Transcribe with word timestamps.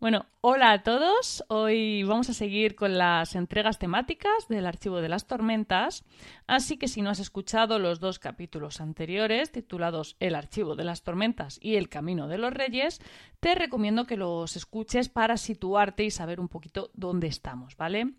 Bueno, 0.00 0.26
hola 0.42 0.70
a 0.70 0.82
todos. 0.84 1.42
Hoy 1.48 2.04
vamos 2.04 2.30
a 2.30 2.32
seguir 2.32 2.76
con 2.76 2.98
las 2.98 3.34
entregas 3.34 3.80
temáticas 3.80 4.46
del 4.48 4.64
Archivo 4.64 5.00
de 5.00 5.08
las 5.08 5.26
Tormentas. 5.26 6.04
Así 6.46 6.76
que 6.76 6.86
si 6.86 7.02
no 7.02 7.10
has 7.10 7.18
escuchado 7.18 7.80
los 7.80 7.98
dos 7.98 8.20
capítulos 8.20 8.80
anteriores, 8.80 9.50
titulados 9.50 10.14
El 10.20 10.36
Archivo 10.36 10.76
de 10.76 10.84
las 10.84 11.02
Tormentas 11.02 11.58
y 11.60 11.74
El 11.74 11.88
Camino 11.88 12.28
de 12.28 12.38
los 12.38 12.54
Reyes, 12.54 13.00
te 13.40 13.56
recomiendo 13.56 14.04
que 14.04 14.16
los 14.16 14.54
escuches 14.54 15.08
para 15.08 15.36
situarte 15.36 16.04
y 16.04 16.12
saber 16.12 16.38
un 16.38 16.46
poquito 16.46 16.92
dónde 16.94 17.26
estamos, 17.26 17.76
¿vale? 17.76 18.12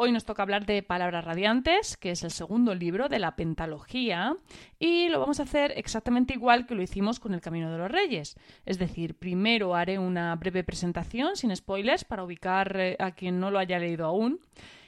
Hoy 0.00 0.12
nos 0.12 0.24
toca 0.24 0.44
hablar 0.44 0.64
de 0.64 0.84
Palabras 0.84 1.24
Radiantes, 1.24 1.96
que 1.96 2.12
es 2.12 2.22
el 2.22 2.30
segundo 2.30 2.72
libro 2.72 3.08
de 3.08 3.18
la 3.18 3.34
Pentalogía, 3.34 4.36
y 4.78 5.08
lo 5.08 5.18
vamos 5.18 5.40
a 5.40 5.42
hacer 5.42 5.72
exactamente 5.74 6.34
igual 6.34 6.66
que 6.66 6.76
lo 6.76 6.82
hicimos 6.82 7.18
con 7.18 7.34
El 7.34 7.40
Camino 7.40 7.72
de 7.72 7.78
los 7.78 7.90
Reyes. 7.90 8.36
Es 8.64 8.78
decir, 8.78 9.16
primero 9.16 9.74
haré 9.74 9.98
una 9.98 10.36
breve 10.36 10.62
presentación 10.62 11.34
sin 11.34 11.54
spoilers 11.56 12.04
para 12.04 12.22
ubicar 12.22 12.78
eh, 12.78 12.96
a 13.00 13.10
quien 13.10 13.40
no 13.40 13.50
lo 13.50 13.58
haya 13.58 13.80
leído 13.80 14.06
aún. 14.06 14.38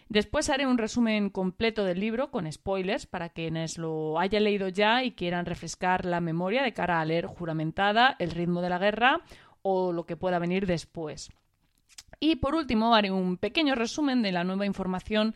Después 0.08 0.48
haré 0.48 0.68
un 0.68 0.78
resumen 0.78 1.28
completo 1.28 1.84
del 1.84 1.98
libro 1.98 2.30
con 2.30 2.50
spoilers 2.50 3.06
para 3.06 3.30
quienes 3.30 3.78
lo 3.78 4.16
hayan 4.20 4.44
leído 4.44 4.68
ya 4.68 5.02
y 5.02 5.10
quieran 5.10 5.44
refrescar 5.44 6.04
la 6.04 6.20
memoria 6.20 6.62
de 6.62 6.72
cara 6.72 7.00
a 7.00 7.04
leer 7.04 7.26
juramentada, 7.26 8.14
el 8.20 8.30
ritmo 8.30 8.62
de 8.62 8.68
la 8.68 8.78
guerra 8.78 9.22
o 9.62 9.92
lo 9.92 10.06
que 10.06 10.16
pueda 10.16 10.38
venir 10.38 10.66
después. 10.68 11.30
Y 12.18 12.36
por 12.36 12.54
último, 12.54 12.94
haré 12.94 13.10
un 13.10 13.36
pequeño 13.36 13.74
resumen 13.74 14.22
de 14.22 14.32
la 14.32 14.44
nueva 14.44 14.66
información 14.66 15.34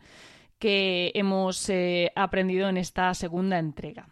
que 0.59 1.11
hemos 1.15 1.69
eh, 1.69 2.11
aprendido 2.15 2.69
en 2.69 2.77
esta 2.77 3.13
segunda 3.13 3.59
entrega. 3.59 4.07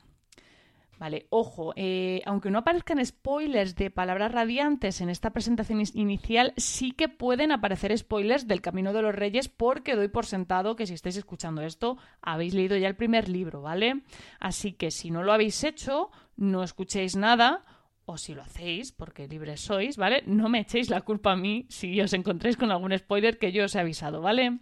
Vale, 0.99 1.27
ojo, 1.31 1.73
eh, 1.75 2.21
aunque 2.25 2.49
no 2.49 2.59
aparezcan 2.59 3.05
spoilers 3.05 3.75
de 3.75 3.91
palabras 3.91 4.31
radiantes 4.31 5.01
en 5.01 5.09
esta 5.09 5.31
presentación 5.31 5.83
inicial, 5.95 6.53
sí 6.55 6.93
que 6.93 7.09
pueden 7.09 7.51
aparecer 7.51 7.97
spoilers 7.97 8.47
del 8.47 8.61
Camino 8.61 8.93
de 8.93 9.01
los 9.01 9.13
Reyes 9.13 9.49
porque 9.49 9.95
doy 9.95 10.07
por 10.07 10.25
sentado 10.25 10.77
que 10.77 10.87
si 10.87 10.93
estáis 10.93 11.17
escuchando 11.17 11.61
esto 11.61 11.97
habéis 12.21 12.53
leído 12.53 12.77
ya 12.77 12.87
el 12.87 12.95
primer 12.95 13.27
libro, 13.27 13.61
¿vale? 13.61 14.03
Así 14.39 14.71
que 14.71 14.91
si 14.91 15.11
no 15.11 15.23
lo 15.23 15.33
habéis 15.33 15.65
hecho, 15.65 16.09
no 16.37 16.63
escuchéis 16.63 17.17
nada 17.17 17.65
o 18.05 18.17
si 18.17 18.33
lo 18.33 18.41
hacéis, 18.41 18.91
porque 18.91 19.27
libres 19.27 19.61
sois, 19.61 19.97
¿vale? 19.97 20.23
No 20.25 20.49
me 20.49 20.59
echéis 20.59 20.89
la 20.89 21.01
culpa 21.01 21.31
a 21.31 21.35
mí 21.35 21.65
si 21.69 21.99
os 22.01 22.13
encontréis 22.13 22.57
con 22.57 22.71
algún 22.71 22.97
spoiler 22.97 23.37
que 23.37 23.51
yo 23.51 23.65
os 23.65 23.75
he 23.75 23.79
avisado, 23.79 24.21
¿vale? 24.21 24.59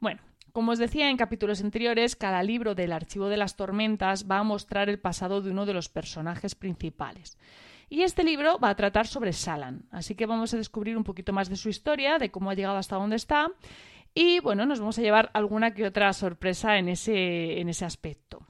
Bueno, 0.00 0.20
como 0.52 0.72
os 0.72 0.78
decía 0.78 1.10
en 1.10 1.16
capítulos 1.16 1.62
anteriores, 1.62 2.16
cada 2.16 2.42
libro 2.42 2.74
del 2.74 2.92
Archivo 2.92 3.28
de 3.28 3.36
las 3.36 3.56
Tormentas 3.56 4.26
va 4.28 4.38
a 4.38 4.44
mostrar 4.44 4.88
el 4.88 4.98
pasado 4.98 5.42
de 5.42 5.50
uno 5.50 5.66
de 5.66 5.74
los 5.74 5.88
personajes 5.88 6.54
principales. 6.54 7.38
Y 7.90 8.02
este 8.02 8.24
libro 8.24 8.58
va 8.58 8.70
a 8.70 8.76
tratar 8.76 9.06
sobre 9.06 9.32
Salan, 9.32 9.86
así 9.90 10.14
que 10.14 10.26
vamos 10.26 10.52
a 10.52 10.56
descubrir 10.56 10.96
un 10.96 11.04
poquito 11.04 11.32
más 11.32 11.48
de 11.48 11.56
su 11.56 11.68
historia, 11.68 12.18
de 12.18 12.30
cómo 12.30 12.50
ha 12.50 12.54
llegado 12.54 12.76
hasta 12.76 12.96
donde 12.96 13.16
está, 13.16 13.50
y 14.14 14.40
bueno, 14.40 14.66
nos 14.66 14.80
vamos 14.80 14.98
a 14.98 15.02
llevar 15.02 15.30
alguna 15.32 15.74
que 15.74 15.86
otra 15.86 16.12
sorpresa 16.12 16.76
en 16.76 16.88
ese, 16.88 17.60
en 17.60 17.68
ese 17.68 17.84
aspecto. 17.84 18.47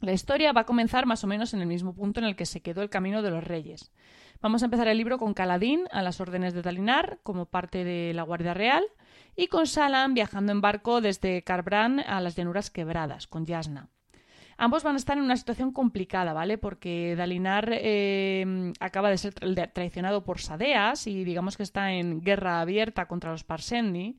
La 0.00 0.12
historia 0.12 0.52
va 0.52 0.60
a 0.62 0.66
comenzar 0.66 1.06
más 1.06 1.24
o 1.24 1.26
menos 1.26 1.54
en 1.54 1.60
el 1.60 1.66
mismo 1.66 1.92
punto 1.92 2.20
en 2.20 2.26
el 2.26 2.36
que 2.36 2.46
se 2.46 2.60
quedó 2.60 2.82
el 2.82 2.90
camino 2.90 3.20
de 3.22 3.30
los 3.30 3.42
reyes. 3.42 3.90
Vamos 4.40 4.62
a 4.62 4.66
empezar 4.66 4.86
el 4.86 4.96
libro 4.96 5.18
con 5.18 5.34
Caladín 5.34 5.88
a 5.90 6.02
las 6.02 6.20
órdenes 6.20 6.54
de 6.54 6.62
Dalinar 6.62 7.18
como 7.24 7.46
parte 7.46 7.82
de 7.82 8.12
la 8.14 8.22
Guardia 8.22 8.54
Real 8.54 8.84
y 9.34 9.48
con 9.48 9.66
Salam 9.66 10.14
viajando 10.14 10.52
en 10.52 10.60
barco 10.60 11.00
desde 11.00 11.42
Carbran 11.42 11.98
a 11.98 12.20
las 12.20 12.36
llanuras 12.36 12.70
quebradas 12.70 13.26
con 13.26 13.46
Yasna. 13.46 13.88
Ambos 14.56 14.84
van 14.84 14.94
a 14.94 14.98
estar 14.98 15.16
en 15.16 15.24
una 15.24 15.36
situación 15.36 15.72
complicada, 15.72 16.32
¿vale? 16.32 16.58
Porque 16.58 17.14
Dalinar 17.16 17.70
eh, 17.72 18.72
acaba 18.80 19.10
de 19.10 19.18
ser 19.18 19.34
traicionado 19.72 20.24
por 20.24 20.40
Sadeas 20.40 21.06
y 21.08 21.24
digamos 21.24 21.56
que 21.56 21.62
está 21.64 21.92
en 21.92 22.20
guerra 22.22 22.60
abierta 22.60 23.06
contra 23.06 23.30
los 23.30 23.44
Parsendi. 23.44 24.16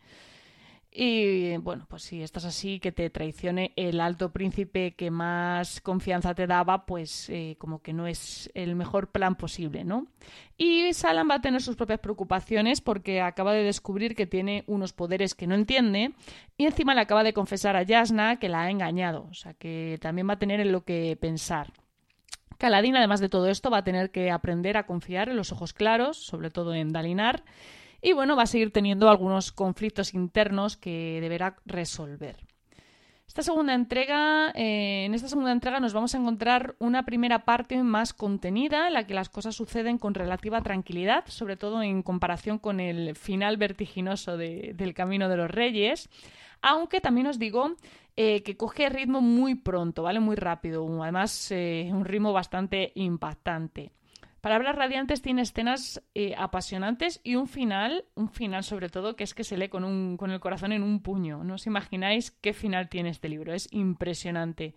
Y 0.92 1.56
bueno, 1.58 1.86
pues 1.88 2.02
si 2.02 2.24
estás 2.24 2.46
así, 2.46 2.80
que 2.80 2.92
te 2.92 3.12
traicione 3.12 3.74
el 3.76 4.02
alto 4.02 4.32
príncipe 4.32 4.96
que 4.96 5.12
más 5.12 5.82
confianza 5.82 6.34
te 6.34 6.48
daba, 6.48 6.88
pues 6.88 7.30
eh, 7.30 7.58
como 7.60 7.84
que 7.84 7.94
no 7.94 8.08
es 8.08 8.50
el 8.56 8.76
mejor 8.76 9.12
plan 9.12 9.36
posible, 9.36 9.84
¿no? 9.84 10.08
Y 10.58 10.92
Salam 10.94 11.30
va 11.30 11.36
a 11.36 11.42
tener 11.42 11.62
sus 11.62 11.76
propias 11.76 12.00
preocupaciones 12.00 12.82
porque 12.82 13.22
acaba 13.22 13.54
de 13.54 13.64
descubrir 13.64 14.16
que 14.16 14.26
tiene 14.26 14.64
unos 14.66 14.94
poderes 14.94 15.36
que 15.36 15.46
no 15.46 15.54
entiende 15.54 16.14
y 16.58 16.66
encima 16.66 16.96
le 16.96 17.02
acaba 17.02 17.24
de 17.24 17.34
confesar 17.34 17.76
a 17.76 17.84
Yasna 17.84 18.38
que 18.38 18.50
la 18.50 18.64
ha 18.64 18.72
engañado, 18.72 19.28
o 19.30 19.34
sea 19.36 19.54
que 19.54 20.00
también 20.02 20.28
va 20.28 20.34
a 20.34 20.40
tener 20.40 20.60
en 20.60 20.72
lo 20.72 20.86
que 20.86 21.16
pensar. 21.22 21.72
Caladín, 22.58 22.98
además 22.98 23.22
de 23.22 23.30
todo 23.30 23.48
esto, 23.48 23.70
va 23.70 23.78
a 23.78 23.84
tener 23.86 24.12
que 24.12 24.32
aprender 24.32 24.76
a 24.76 24.86
confiar 24.86 25.30
en 25.30 25.38
los 25.38 25.54
ojos 25.54 25.72
claros, 25.72 26.18
sobre 26.18 26.50
todo 26.50 26.74
en 26.74 26.92
Dalinar, 26.92 27.46
y 28.02 28.14
bueno, 28.14 28.36
va 28.36 28.44
a 28.44 28.48
seguir 28.48 28.72
teniendo 28.72 29.10
algunos 29.10 29.52
conflictos 29.52 30.14
internos 30.14 30.78
que 30.78 31.20
deberá 31.22 31.58
resolver. 31.66 32.38
Esta 33.30 33.44
segunda 33.44 33.76
entrega, 33.76 34.50
eh, 34.56 35.06
en 35.06 35.14
esta 35.14 35.28
segunda 35.28 35.52
entrega 35.52 35.80
nos 35.80 35.94
vamos 35.94 36.16
a 36.16 36.18
encontrar 36.18 36.76
una 36.80 37.06
primera 37.06 37.46
parte 37.46 37.84
más 37.84 38.12
contenida, 38.12 38.88
en 38.88 38.94
la 38.94 39.06
que 39.06 39.14
las 39.14 39.30
cosas 39.30 39.54
suceden 39.56 40.00
con 40.00 40.16
relativa 40.16 40.62
tranquilidad, 40.62 41.26
sobre 41.28 41.56
todo 41.56 41.84
en 41.84 42.02
comparación 42.02 42.58
con 42.58 42.80
el 42.80 43.16
final 43.16 43.58
vertiginoso 43.58 44.36
del 44.36 44.94
Camino 44.96 45.30
de 45.30 45.38
los 45.38 45.52
Reyes. 45.52 46.10
Aunque 46.64 47.02
también 47.02 47.28
os 47.28 47.38
digo 47.38 47.76
eh, 48.16 48.42
que 48.42 48.58
coge 48.58 48.90
ritmo 48.90 49.22
muy 49.22 49.54
pronto, 49.54 50.02
¿vale? 50.02 50.20
Muy 50.20 50.36
rápido. 50.36 50.86
Además, 51.04 51.52
eh, 51.52 51.88
un 51.94 52.06
ritmo 52.06 52.34
bastante 52.34 52.92
impactante. 52.96 53.92
Palabras 54.42 54.76
Radiantes 54.76 55.22
tiene 55.22 55.42
escenas 55.42 56.02
eh, 56.16 56.34
apasionantes 56.38 57.20
y 57.24 57.36
un 57.36 57.48
final, 57.48 58.06
un 58.16 58.30
final 58.30 58.64
sobre 58.64 58.90
todo, 58.90 59.16
que 59.16 59.26
es 59.26 59.34
que 59.34 59.44
se 59.44 59.58
lee 59.58 59.68
con, 59.68 60.18
el 60.32 60.40
corazón 60.40 60.72
en 60.72 60.84
un 60.84 61.02
puño. 61.02 61.44
No 61.44 61.56
os 61.56 61.68
imagináis 61.68 62.32
qué 62.32 62.54
final 62.54 62.88
tiene 62.88 63.10
este 63.10 63.28
libro, 63.28 63.54
es 63.54 63.68
impresionante. 63.72 64.76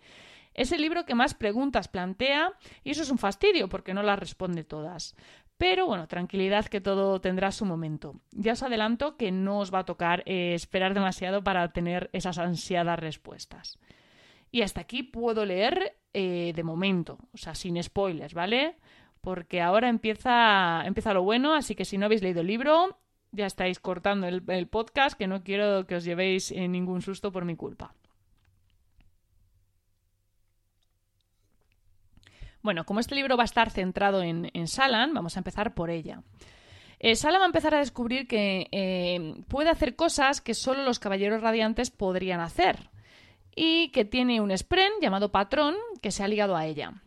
Es 0.53 0.71
el 0.71 0.81
libro 0.81 1.05
que 1.05 1.15
más 1.15 1.33
preguntas 1.33 1.87
plantea 1.87 2.51
y 2.83 2.91
eso 2.91 3.01
es 3.01 3.09
un 3.09 3.17
fastidio 3.17 3.69
porque 3.69 3.93
no 3.93 4.03
las 4.03 4.19
responde 4.19 4.63
todas. 4.63 5.15
Pero 5.57 5.87
bueno, 5.87 6.07
tranquilidad 6.07 6.65
que 6.65 6.81
todo 6.81 7.21
tendrá 7.21 7.51
su 7.51 7.65
momento. 7.65 8.19
Ya 8.31 8.53
os 8.53 8.63
adelanto 8.63 9.15
que 9.15 9.31
no 9.31 9.59
os 9.59 9.73
va 9.73 9.79
a 9.79 9.85
tocar 9.85 10.23
eh, 10.25 10.53
esperar 10.53 10.93
demasiado 10.93 11.43
para 11.43 11.71
tener 11.71 12.09
esas 12.11 12.37
ansiadas 12.37 12.99
respuestas. 12.99 13.79
Y 14.51 14.61
hasta 14.61 14.81
aquí 14.81 15.03
puedo 15.03 15.45
leer 15.45 15.97
eh, 16.13 16.53
de 16.55 16.63
momento, 16.63 17.17
o 17.33 17.37
sea, 17.37 17.55
sin 17.55 17.81
spoilers, 17.81 18.35
¿vale? 18.35 18.75
Porque 19.23 19.61
ahora 19.61 19.87
empieza, 19.87 20.83
empieza 20.85 21.13
lo 21.13 21.23
bueno, 21.23 21.55
así 21.55 21.75
que 21.75 21.85
si 21.85 21.97
no 21.97 22.07
habéis 22.07 22.21
leído 22.21 22.41
el 22.41 22.47
libro, 22.47 22.99
ya 23.31 23.45
estáis 23.45 23.79
cortando 23.79 24.27
el, 24.27 24.67
podcast, 24.67 25.17
que 25.17 25.27
no 25.27 25.43
quiero 25.43 25.87
que 25.87 25.95
os 25.95 26.03
llevéis 26.03 26.51
en 26.51 26.73
ningún 26.73 27.01
susto 27.01 27.31
por 27.31 27.45
mi 27.45 27.55
culpa. 27.55 27.95
Bueno, 32.61 32.83
como 32.83 32.99
este 32.99 33.15
libro 33.15 33.37
va 33.37 33.43
a 33.43 33.45
estar 33.45 33.69
centrado 33.69 34.21
en, 34.21 34.67
Salan, 34.67 35.13
vamos 35.13 35.37
a 35.37 35.39
empezar 35.39 35.73
por 35.73 35.89
ella. 35.89 36.21
Eh, 36.99 37.15
Salan 37.15 37.39
va 37.39 37.45
a 37.45 37.47
empezar 37.47 37.73
a 37.73 37.79
descubrir 37.79 38.27
que 38.27 38.67
eh, 38.73 39.35
puede 39.47 39.69
hacer 39.69 39.95
cosas 39.95 40.41
que 40.41 40.53
solo 40.53 40.83
los 40.83 40.99
caballeros 40.99 41.41
radiantes 41.41 41.91
podrían 41.91 42.41
hacer 42.41 42.89
y 43.55 43.89
que 43.91 44.03
tiene 44.03 44.41
un 44.41 44.55
spren 44.57 44.91
llamado 45.01 45.31
patrón 45.31 45.75
que 46.01 46.11
se 46.11 46.23
ha 46.23 46.27
ligado 46.27 46.57
a 46.57 46.65
ella. 46.65 47.01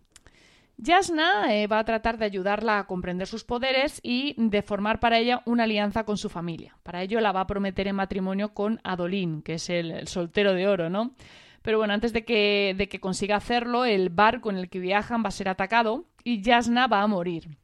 Yasna 0.79 1.55
eh, 1.55 1.67
va 1.67 1.79
a 1.79 1.85
tratar 1.85 2.19
de 2.19 2.27
ayudarla 2.27 2.79
a 2.79 2.87
comprender 2.87 3.27
sus 3.27 3.45
poderes 3.45 3.99
y 4.03 4.35
de 4.37 4.61
formar 4.63 5.01
para 5.01 5.19
ella 5.19 5.43
una 5.47 5.65
alianza 5.65 6.05
con 6.05 6.19
su 6.19 6.29
familia. 6.29 6.77
Para 6.83 7.03
ello 7.03 7.21
la 7.21 7.33
va 7.33 7.41
a 7.41 7.47
prometer 7.47 7.89
en 7.89 7.97
matrimonio 7.97 8.53
con 8.53 8.81
Adolín, 8.85 9.43
que 9.43 9.55
es 9.55 9.71
el, 9.71 10.07
soltero 10.07 10.53
de 10.53 10.69
oro, 10.69 10.91
¿no? 10.91 11.15
Pero 11.63 11.79
bueno, 11.79 11.95
antes 11.95 12.13
de 12.13 12.25
que, 12.25 12.75
de 12.77 12.89
que 12.89 13.01
consiga 13.01 13.37
hacerlo, 13.37 13.85
el 13.87 14.11
barco 14.11 14.51
en 14.51 14.59
el 14.59 14.69
que 14.69 14.79
viajan 14.79 15.25
va 15.25 15.29
a 15.29 15.33
ser 15.33 15.49
atacado 15.49 16.05
y 16.23 16.43
Yasna 16.43 16.87
va 16.87 17.03
a 17.03 17.07
morir. 17.07 17.57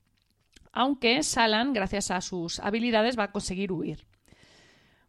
Aunque 0.73 1.23
Salan, 1.23 1.75
gracias 1.75 2.11
a 2.11 2.21
sus 2.23 2.59
habilidades, 2.61 3.19
va 3.19 3.25
a 3.25 3.33
conseguir 3.33 3.73
huir. 3.73 4.07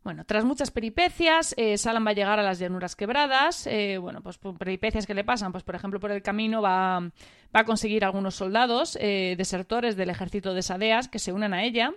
Bueno, 0.03 0.25
tras 0.25 0.43
muchas 0.43 0.69
peripecias, 0.69 1.55
eh, 1.57 1.77
Salam 1.77 2.05
va 2.05 2.11
a 2.11 2.13
llegar 2.13 2.37
a 2.37 2.43
las 2.43 2.59
llanuras 2.59 2.93
quebradas. 2.93 3.65
Eh, 3.67 3.97
bueno, 3.99 4.21
pues 4.21 4.37
peripecias 4.37 5.07
que 5.07 5.13
le 5.13 5.23
pasan, 5.23 5.53
pues 5.53 5.63
por 5.63 5.75
ejemplo 5.75 6.01
por 6.01 6.11
el 6.11 6.21
camino 6.21 6.61
va, 6.61 6.99
va 6.99 7.59
a 7.61 7.63
conseguir 7.63 8.03
algunos 8.03 8.35
soldados 8.35 8.97
eh, 8.99 9.35
desertores 9.37 9.95
del 9.95 10.09
ejército 10.09 10.53
de 10.53 10.61
Sadeas 10.61 11.07
que 11.07 11.19
se 11.19 11.31
unan 11.31 11.53
a 11.53 11.63
ella. 11.63 11.93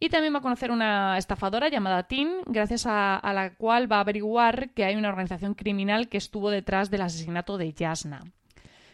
Y 0.00 0.08
también 0.08 0.34
va 0.34 0.40
a 0.40 0.42
conocer 0.42 0.72
una 0.72 1.16
estafadora 1.18 1.68
llamada 1.68 2.02
Tin, 2.02 2.28
gracias 2.46 2.84
a, 2.86 3.20
la 3.32 3.54
cual 3.54 3.90
va 3.90 3.98
a 3.98 4.00
averiguar 4.00 4.70
que 4.70 4.84
hay 4.84 4.96
una 4.96 5.08
organización 5.08 5.54
criminal 5.54 6.08
que 6.08 6.18
estuvo 6.18 6.50
detrás 6.50 6.90
del 6.90 7.02
asesinato 7.02 7.56
de 7.56 7.72
Yasna. 7.72 8.24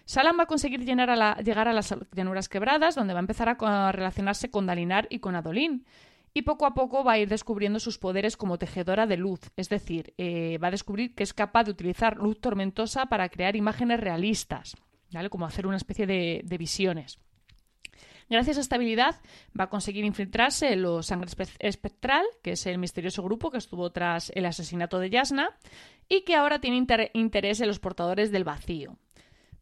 Salam 0.05 0.39
va 0.39 0.45
a 0.45 0.47
conseguir 0.47 0.85
llegar 0.85 1.11
a 1.11 1.73
las 1.73 1.95
llanuras 2.13 2.49
quebradas, 2.49 2.95
donde 2.95 3.15
va 3.15 3.21
a 3.21 3.27
empezar 3.27 3.49
a 3.49 3.93
relacionarse 3.93 4.51
con 4.51 4.67
Dalinar 4.67 5.07
y 5.11 5.21
con 5.21 5.35
Adolín 5.35 5.87
y 6.35 6.43
poco 6.43 6.67
a 6.67 6.75
poco 6.75 7.05
va 7.05 7.13
a 7.13 7.19
ir 7.19 7.29
descubriendo 7.29 7.79
sus 7.79 7.99
poderes 7.99 8.37
como 8.37 8.59
tejedora 8.59 9.07
de 9.07 9.17
luz, 9.17 9.41
es 9.57 9.69
decir, 9.69 10.15
eh, 10.19 10.59
va 10.59 10.69
a 10.69 10.73
descubrir 10.73 11.15
que 11.15 11.23
es 11.23 11.35
capaz 11.35 11.65
de 11.65 11.73
utilizar 11.73 12.17
luz 12.17 12.41
tormentosa 12.41 13.07
para 13.07 13.29
crear 13.29 13.57
imágenes 13.57 14.01
realistas, 14.01 14.77
¿vale? 15.13 15.31
como 15.31 15.47
hacer 15.47 15.67
una 15.67 15.77
especie 15.77 16.07
de, 16.07 16.57
visiones. 16.59 17.19
Gracias 18.31 18.57
a 18.57 18.61
esta 18.61 18.77
habilidad 18.77 19.17
va 19.59 19.65
a 19.65 19.69
conseguir 19.69 20.05
infiltrarse 20.05 20.73
en 20.73 20.83
los 20.83 21.07
Sangre 21.07 21.31
Espectral, 21.59 22.25
que 22.43 22.53
es 22.53 22.67
el 22.67 22.79
misterioso 22.79 23.23
grupo 23.23 23.51
que 23.51 23.59
estuvo 23.59 23.91
tras 23.91 24.31
el 24.35 24.47
asesinato 24.47 24.99
de 24.99 25.11
Yasna 25.11 25.51
y 26.09 26.23
que 26.23 26.35
ahora 26.35 26.61
tiene 26.61 26.87
interés 27.13 27.61
en 27.61 27.67
los 27.67 27.79
portadores 27.79 28.31
del 28.31 28.45
vacío. 28.45 28.97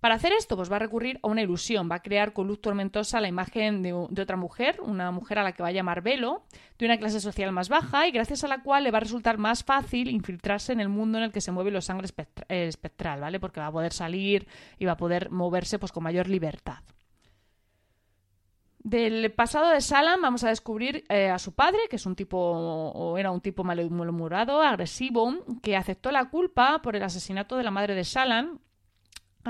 Para 0.00 0.14
hacer 0.14 0.32
esto, 0.32 0.56
pues 0.56 0.72
va 0.72 0.76
a 0.76 0.78
recurrir 0.78 1.20
a 1.22 1.28
una 1.28 1.42
ilusión, 1.42 1.90
va 1.90 1.96
a 1.96 2.02
crear 2.02 2.32
con 2.32 2.48
luz 2.48 2.62
tormentosa 2.62 3.20
la 3.20 3.28
imagen 3.28 3.82
de, 3.82 3.92
otra 3.92 4.36
mujer, 4.36 4.80
una 4.80 5.10
mujer 5.10 5.38
a 5.38 5.42
la 5.42 5.52
que 5.52 5.62
va 5.62 5.68
a 5.68 5.72
llamar 5.72 6.00
Velo, 6.00 6.42
de 6.78 6.86
una 6.86 6.96
clase 6.96 7.20
social 7.20 7.52
más 7.52 7.68
baja 7.68 8.08
y 8.08 8.10
gracias 8.10 8.42
a 8.42 8.48
la 8.48 8.62
cual 8.62 8.84
le 8.84 8.90
va 8.90 8.96
a 8.96 9.02
resultar 9.02 9.36
más 9.36 9.62
fácil 9.62 10.08
infiltrarse 10.08 10.72
en 10.72 10.80
el 10.80 10.88
mundo 10.88 11.18
en 11.18 11.24
el 11.24 11.32
que 11.32 11.42
se 11.42 11.52
mueve 11.52 11.70
los 11.70 11.84
sangre 11.84 12.08
eh, 12.48 12.66
espectral, 12.66 13.20
¿vale? 13.20 13.38
Porque 13.38 13.60
va 13.60 13.66
a 13.66 13.72
poder 13.72 13.92
salir 13.92 14.48
y 14.78 14.86
va 14.86 14.92
a 14.92 14.96
poder 14.96 15.30
moverse 15.30 15.78
pues 15.78 15.92
con 15.92 16.02
mayor 16.02 16.28
libertad. 16.28 16.78
Del 18.82 19.30
pasado 19.32 19.68
de 19.68 19.82
Salam 19.82 20.22
vamos 20.22 20.42
a 20.44 20.48
descubrir 20.48 21.04
eh, 21.10 21.28
a 21.28 21.38
su 21.38 21.52
padre, 21.52 21.80
que 21.90 21.96
es 21.96 22.06
un 22.06 22.16
tipo, 22.16 22.38
o 22.38 23.18
era 23.18 23.30
un 23.30 23.42
tipo 23.42 23.64
malhumorado, 23.64 24.62
agresivo, 24.62 25.44
que 25.62 25.76
aceptó 25.76 26.10
la 26.10 26.30
culpa 26.30 26.80
por 26.80 26.96
el 26.96 27.02
asesinato 27.02 27.58
de 27.58 27.64
la 27.64 27.70
madre 27.70 27.94
de 27.94 28.04
Salam 28.04 28.60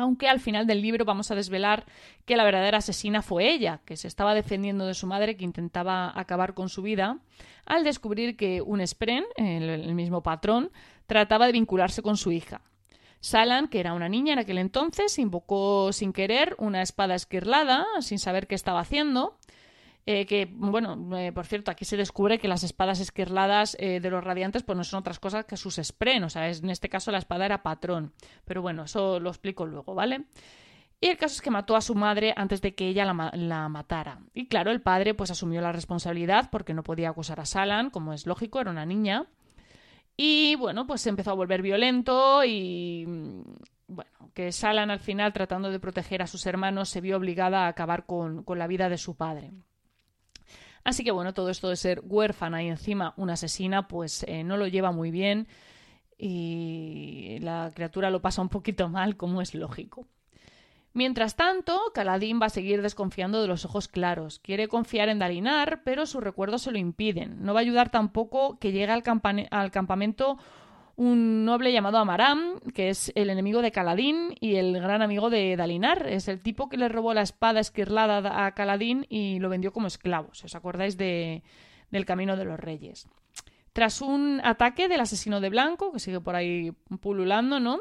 aunque 0.03 0.29
al 0.29 0.41
final 0.41 0.67
del 0.67 0.83
libro 0.83 1.05
vamos 1.05 1.31
a 1.31 1.35
desvelar 1.35 1.87
que 2.25 2.37
la 2.37 2.45
verdadera 2.45 2.79
asesina 2.79 3.23
fue 3.23 3.51
ella, 3.51 3.81
que 3.85 3.97
se 3.97 4.09
estaba 4.09 4.35
defendiendo 4.35 4.87
de 4.87 4.95
su 4.95 5.07
madre 5.07 5.37
que 5.37 5.45
intentaba 5.45 6.13
acabar 6.19 6.55
con 6.55 6.69
su 6.69 6.83
vida, 6.83 7.19
al 7.67 7.85
descubrir 7.85 8.37
que 8.37 8.63
un 8.63 8.87
Spren, 8.87 9.25
el, 9.37 9.95
mismo 9.95 10.23
patrón, 10.23 10.71
trataba 11.07 11.47
de 11.47 11.53
vincularse 11.53 12.03
con 12.03 12.17
su 12.17 12.33
hija. 12.33 12.63
Salan, 13.21 13.69
que 13.69 13.81
era 13.81 13.93
una 13.93 14.09
niña 14.09 14.33
en 14.33 14.39
aquel 14.39 14.59
entonces, 14.59 15.19
invocó 15.19 15.93
sin 15.93 16.13
querer 16.13 16.57
una 16.59 16.81
espada 16.81 17.15
esquirlada, 17.15 17.85
sin 18.01 18.19
saber 18.19 18.47
qué 18.47 18.55
estaba 18.55 18.81
haciendo, 18.81 19.37
eh, 20.07 20.27
que, 20.27 20.49
bueno, 20.51 21.17
eh, 21.19 21.33
por 21.33 21.47
cierto, 21.47 21.71
aquí 21.71 21.85
se 21.85 21.97
descubre 21.97 22.39
que 22.39 22.49
las 22.49 22.65
espadas 22.65 23.01
esquirladas 23.01 23.77
eh, 23.79 24.01
de 24.01 24.11
los 24.11 24.25
radiantes 24.25 24.63
pues 24.63 24.77
no 24.77 24.85
son 24.85 25.01
otras 25.01 25.19
cosas 25.19 25.45
que 25.45 25.57
sus 25.57 25.77
spren, 25.77 26.25
o 26.25 26.31
sea, 26.31 26.51
en 26.51 26.71
este 26.71 26.89
caso 26.89 27.13
la 27.13 27.19
espada 27.19 27.47
era 27.47 27.63
patrón. 27.63 28.13
Pero 28.45 28.63
bueno, 28.63 28.85
eso 28.85 29.21
lo 29.21 29.29
explico 29.29 29.67
luego, 29.67 29.95
¿vale? 29.95 30.25
Y 31.03 31.09
el 31.09 31.17
caso 31.17 31.35
es 31.35 31.43
que 31.43 31.51
mató 31.51 31.77
a 31.77 31.81
su 31.81 31.95
madre 31.95 32.35
antes 32.37 32.61
de 32.61 32.75
que 32.75 32.89
ella 32.89 33.05
la, 33.07 33.31
la, 33.35 33.69
matara. 33.69 34.21
Y 34.35 34.49
claro, 34.49 34.71
el 34.71 34.83
padre 34.83 35.15
pues 35.15 35.31
asumió 35.31 35.61
la 35.61 35.73
responsabilidad 35.73 36.51
porque 36.51 36.75
no 36.75 36.83
podía 36.83 37.11
acusar 37.11 37.41
a 37.41 37.47
Salan, 37.47 37.91
como 37.91 38.13
es 38.13 38.27
lógico, 38.27 38.61
era 38.61 38.71
una 38.71 38.85
niña. 38.85 39.27
Y 40.17 40.57
bueno, 40.57 40.87
pues 40.87 41.01
se 41.01 41.09
empezó 41.09 41.31
a 41.31 41.35
volver 41.35 41.63
violento 41.63 42.45
y 42.45 43.07
bueno, 43.87 44.11
que 44.35 44.53
Salan 44.53 44.91
al 44.91 45.01
final, 45.01 45.33
tratando 45.33 45.71
de 45.71 45.81
proteger 45.81 46.23
a 46.23 46.27
sus 46.27 46.45
hermanos, 46.47 46.91
se 46.91 47.01
vio 47.01 47.17
obligada 47.17 47.65
a 47.65 47.69
acabar 47.69 48.05
con, 48.05 48.45
con 48.45 48.59
la 48.59 48.67
vida 48.67 48.89
de 48.89 48.99
su 48.99 49.17
padre. 49.17 49.53
Así 50.85 51.05
que 51.05 51.11
bueno, 51.11 51.35
todo 51.35 51.51
esto 51.51 51.69
de 51.69 51.77
ser 51.77 52.03
huérfana 52.05 52.63
y 52.63 52.69
encima 52.69 53.15
una 53.17 53.35
asesina, 53.35 53.89
pues 53.89 54.25
eh, 54.25 54.45
no 54.45 54.57
lo 54.57 54.67
lleva 54.67 54.93
muy 54.93 55.11
bien 55.11 55.47
y 56.17 57.39
la 57.41 57.71
criatura 57.75 58.11
lo 58.11 58.21
pasa 58.21 58.43
un 58.43 58.49
poquito 58.49 58.89
mal, 58.89 59.17
como 59.17 59.41
es 59.41 59.55
lógico. 59.55 60.07
Mientras 60.93 61.37
tanto, 61.37 61.79
Caladín 61.95 62.41
va 62.43 62.47
a 62.47 62.51
seguir 62.51 62.83
desconfiando 62.83 63.41
de 63.41 63.47
los 63.47 63.65
ojos 63.65 63.87
claros. 63.87 64.41
Quiere 64.41 64.67
confiar 64.67 65.09
en 65.09 65.21
Dalinar, 65.21 65.83
pero 65.85 66.05
sus 66.05 66.23
recuerdos 66.23 66.63
se 66.63 66.73
lo 66.73 66.79
impiden. 66.79 67.45
No 67.45 67.55
va 67.55 67.61
a 67.61 67.63
ayudar 67.63 67.91
tampoco 67.91 68.59
que 68.59 68.73
llegue 68.73 68.91
al, 68.91 69.05
al 69.51 69.71
campamento 69.71 70.37
un 71.01 71.47
noble 71.47 71.73
llamado 71.73 71.97
Amaram, 71.97 72.61
que 72.75 72.91
es 72.91 73.11
el 73.15 73.31
enemigo 73.31 73.63
de 73.63 73.73
Caladín 73.73 74.35
y 74.39 74.57
el 74.57 74.79
gran 74.79 75.01
amigo 75.01 75.31
de 75.31 75.57
Dalinar. 75.57 76.07
Es 76.07 76.29
el 76.29 76.43
tipo 76.43 76.69
que 76.69 76.77
le 76.77 76.91
robó 76.91 77.15
la 77.15 77.23
espada 77.23 77.59
esquirlada 77.59 78.45
a 78.45 78.53
Caladín 78.53 79.07
y 79.09 79.39
lo 79.39 79.49
vendió 79.49 79.73
como 79.73 79.87
esclavo. 79.87 80.29
¿Os 80.31 80.55
acordáis 80.55 80.99
de, 80.99 81.43
del 81.91 82.05
Camino 82.05 82.37
de 82.37 82.45
los 82.45 82.61
Reyes? 82.61 83.09
Tras 83.73 84.03
un 84.03 84.43
ataque 84.45 84.89
del 84.89 85.01
asesino 85.01 85.41
de 85.41 85.49
Blanco, 85.49 85.91
que 85.91 86.01
sigue 86.01 86.21
por 86.21 86.37
ahí 86.37 86.73
pululando, 87.01 87.61
¿no? 87.61 87.79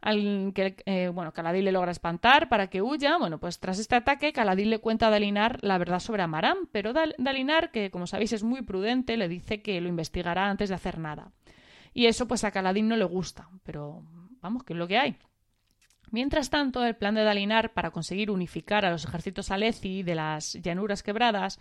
Al 0.00 0.52
que, 0.54 0.76
eh, 0.86 1.10
bueno, 1.12 1.32
Caladín 1.32 1.66
le 1.66 1.72
logra 1.72 1.90
espantar 1.90 2.48
para 2.48 2.68
que 2.68 2.80
huya. 2.80 3.18
Bueno, 3.18 3.38
pues 3.38 3.60
tras 3.60 3.80
este 3.80 3.96
ataque, 3.96 4.32
Caladín 4.32 4.70
le 4.70 4.78
cuenta 4.78 5.08
a 5.08 5.10
Dalinar 5.10 5.58
la 5.60 5.76
verdad 5.76 6.00
sobre 6.00 6.22
Amaram, 6.22 6.56
pero 6.72 6.94
Dalinar, 6.94 7.70
que 7.70 7.90
como 7.90 8.06
sabéis 8.06 8.32
es 8.32 8.44
muy 8.44 8.62
prudente, 8.62 9.18
le 9.18 9.28
dice 9.28 9.60
que 9.60 9.78
lo 9.82 9.90
investigará 9.90 10.48
antes 10.48 10.70
de 10.70 10.74
hacer 10.74 10.96
nada. 10.96 11.32
Y 11.92 12.06
eso 12.06 12.26
pues 12.26 12.44
a 12.44 12.50
Caladín 12.50 12.88
no 12.88 12.96
le 12.96 13.04
gusta, 13.04 13.48
pero 13.62 14.02
vamos, 14.40 14.64
que 14.64 14.72
es 14.72 14.78
lo 14.78 14.88
que 14.88 14.98
hay. 14.98 15.16
Mientras 16.10 16.50
tanto, 16.50 16.84
el 16.84 16.96
plan 16.96 17.14
de 17.14 17.24
Dalinar 17.24 17.72
para 17.72 17.90
conseguir 17.90 18.30
unificar 18.30 18.84
a 18.84 18.90
los 18.90 19.04
ejércitos 19.04 19.50
aleci 19.50 20.02
de 20.02 20.14
las 20.14 20.52
llanuras 20.54 21.02
quebradas 21.02 21.58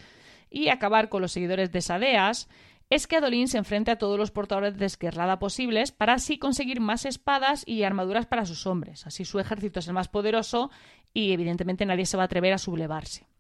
y 0.50 0.68
acabar 0.68 1.07
con 1.07 1.22
los 1.22 1.31
seguidores 1.31 1.72
de 1.72 1.81
Sadeas 1.81 2.50
es 2.89 3.07
que 3.07 3.16
Adolín 3.16 3.48
se 3.48 3.57
enfrente 3.57 3.89
a 3.89 3.98
todos 3.98 4.19
los 4.19 4.31
portadores 4.31 4.78
de 4.78 4.86
esquerrada 4.86 5.39
posibles 5.39 5.94
para 5.94 6.16
así 6.16 6.38
conseguir 6.38 6.81
más 6.81 7.06
espadas 7.06 7.63
y 7.66 7.84
armaduras 7.84 8.25
para 8.25 8.45
sus 8.45 8.68
hombres. 8.68 9.07
Así 9.07 9.24
su 9.24 9.39
ejército 9.39 9.80
es 9.80 9.88
el 9.88 9.94
más 9.94 10.10
poderoso 10.10 10.69
y 11.13 11.31
evidentemente 11.31 11.86
nadie 11.86 12.06
se 12.06 12.18
va 12.18 12.24
a 12.24 12.25
atrever 12.25 12.51
a 12.51 12.57
sublevarse. 12.57 13.31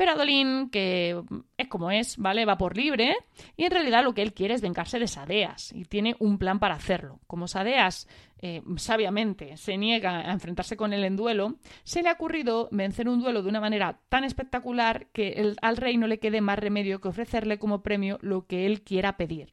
Pero 0.00 0.12
Adolín, 0.12 0.70
que 0.70 1.22
es 1.58 1.68
como 1.68 1.90
es, 1.90 2.16
¿vale? 2.16 2.46
Va 2.46 2.56
por 2.56 2.74
libre 2.74 3.18
y 3.54 3.64
en 3.64 3.70
realidad 3.70 4.02
lo 4.02 4.14
que 4.14 4.22
él 4.22 4.32
quiere 4.32 4.54
es 4.54 4.62
vengarse 4.62 4.98
de 4.98 5.06
Sadeas 5.06 5.72
y 5.74 5.84
tiene 5.84 6.16
un 6.20 6.38
plan 6.38 6.58
para 6.58 6.74
hacerlo. 6.74 7.20
Como 7.26 7.46
Sadeas 7.46 8.08
eh, 8.38 8.62
sabiamente 8.76 9.58
se 9.58 9.76
niega 9.76 10.20
a 10.20 10.32
enfrentarse 10.32 10.78
con 10.78 10.94
él 10.94 11.04
en 11.04 11.16
duelo, 11.16 11.56
se 11.84 12.02
le 12.02 12.08
ha 12.08 12.12
ocurrido 12.12 12.70
vencer 12.72 13.10
un 13.10 13.20
duelo 13.20 13.42
de 13.42 13.50
una 13.50 13.60
manera 13.60 14.00
tan 14.08 14.24
espectacular 14.24 15.08
que 15.08 15.52
al 15.60 15.76
rey 15.76 15.98
no 15.98 16.06
le 16.06 16.18
quede 16.18 16.40
más 16.40 16.58
remedio 16.58 17.02
que 17.02 17.08
ofrecerle 17.08 17.58
como 17.58 17.82
premio 17.82 18.16
lo 18.22 18.46
que 18.46 18.64
él 18.64 18.80
quiera 18.80 19.18
pedir. 19.18 19.52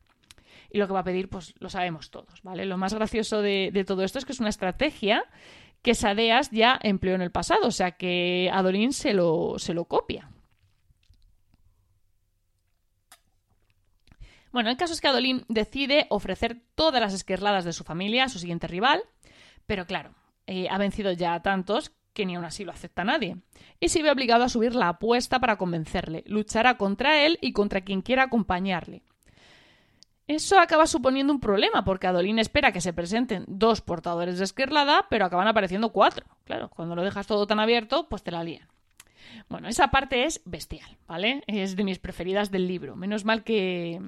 Y 0.71 0.77
lo 0.77 0.87
que 0.87 0.93
va 0.93 1.01
a 1.01 1.03
pedir, 1.03 1.27
pues 1.27 1.55
lo 1.59 1.69
sabemos 1.69 2.09
todos, 2.09 2.41
¿vale? 2.43 2.65
Lo 2.65 2.77
más 2.77 2.93
gracioso 2.93 3.41
de, 3.41 3.71
de 3.73 3.83
todo 3.83 4.01
esto 4.01 4.17
es 4.17 4.23
que 4.23 4.31
es 4.31 4.39
una 4.39 4.47
estrategia 4.47 5.25
que 5.81 5.93
Sadeas 5.93 6.51
ya 6.51 6.79
empleó 6.81 7.15
en 7.15 7.21
el 7.21 7.31
pasado, 7.31 7.67
o 7.67 7.71
sea 7.71 7.91
que 7.91 8.49
Adolín 8.53 8.93
se 8.93 9.13
lo, 9.13 9.55
se 9.57 9.73
lo 9.73 9.83
copia. 9.83 10.29
Bueno, 14.57 14.71
el 14.71 14.77
caso 14.77 14.93
es 14.93 15.01
que 15.01 15.07
Adolín 15.07 15.45
decide 15.49 16.07
ofrecer 16.09 16.63
todas 16.73 16.99
las 16.99 17.13
esquerladas 17.13 17.63
de 17.63 17.73
su 17.73 17.83
familia 17.83 18.23
a 18.23 18.29
su 18.29 18.39
siguiente 18.39 18.65
rival, 18.65 19.03
pero 19.67 19.85
claro, 19.85 20.15
eh, 20.47 20.67
ha 20.71 20.79
vencido 20.79 21.11
ya 21.11 21.35
a 21.35 21.43
tantos 21.43 21.91
que 22.11 22.25
ni 22.25 22.33
aun 22.33 22.43
así 22.43 22.65
lo 22.65 22.71
acepta 22.71 23.03
nadie. 23.03 23.37
Y 23.79 23.89
se 23.89 24.01
ve 24.01 24.09
obligado 24.09 24.43
a 24.43 24.49
subir 24.49 24.73
la 24.73 24.87
apuesta 24.87 25.39
para 25.39 25.59
convencerle. 25.59 26.23
Luchará 26.25 26.75
contra 26.75 27.23
él 27.23 27.37
y 27.39 27.53
contra 27.53 27.81
quien 27.81 28.01
quiera 28.01 28.23
acompañarle. 28.23 29.03
Eso 30.25 30.59
acaba 30.59 30.87
suponiendo 30.87 31.31
un 31.31 31.39
problema, 31.39 31.85
porque 31.85 32.07
Adolín 32.07 32.39
espera 32.39 32.71
que 32.71 32.81
se 32.81 32.93
presenten 32.93 33.45
dos 33.47 33.81
portadores 33.81 34.39
de 34.39 34.45
esquerlada, 34.45 35.05
pero 35.11 35.25
acaban 35.25 35.47
apareciendo 35.47 35.91
cuatro. 35.91 36.25
Claro, 36.45 36.71
cuando 36.71 36.95
lo 36.95 37.03
dejas 37.03 37.27
todo 37.27 37.45
tan 37.45 37.59
abierto, 37.59 38.09
pues 38.09 38.23
te 38.23 38.31
la 38.31 38.43
lían. 38.43 38.67
Bueno, 39.49 39.67
esa 39.67 39.91
parte 39.91 40.23
es 40.23 40.41
bestial, 40.45 40.97
¿vale? 41.05 41.43
Es 41.45 41.75
de 41.75 41.83
mis 41.83 41.99
preferidas 41.99 42.49
del 42.49 42.67
libro. 42.67 42.95
Menos 42.95 43.23
mal 43.23 43.43
que, 43.43 44.01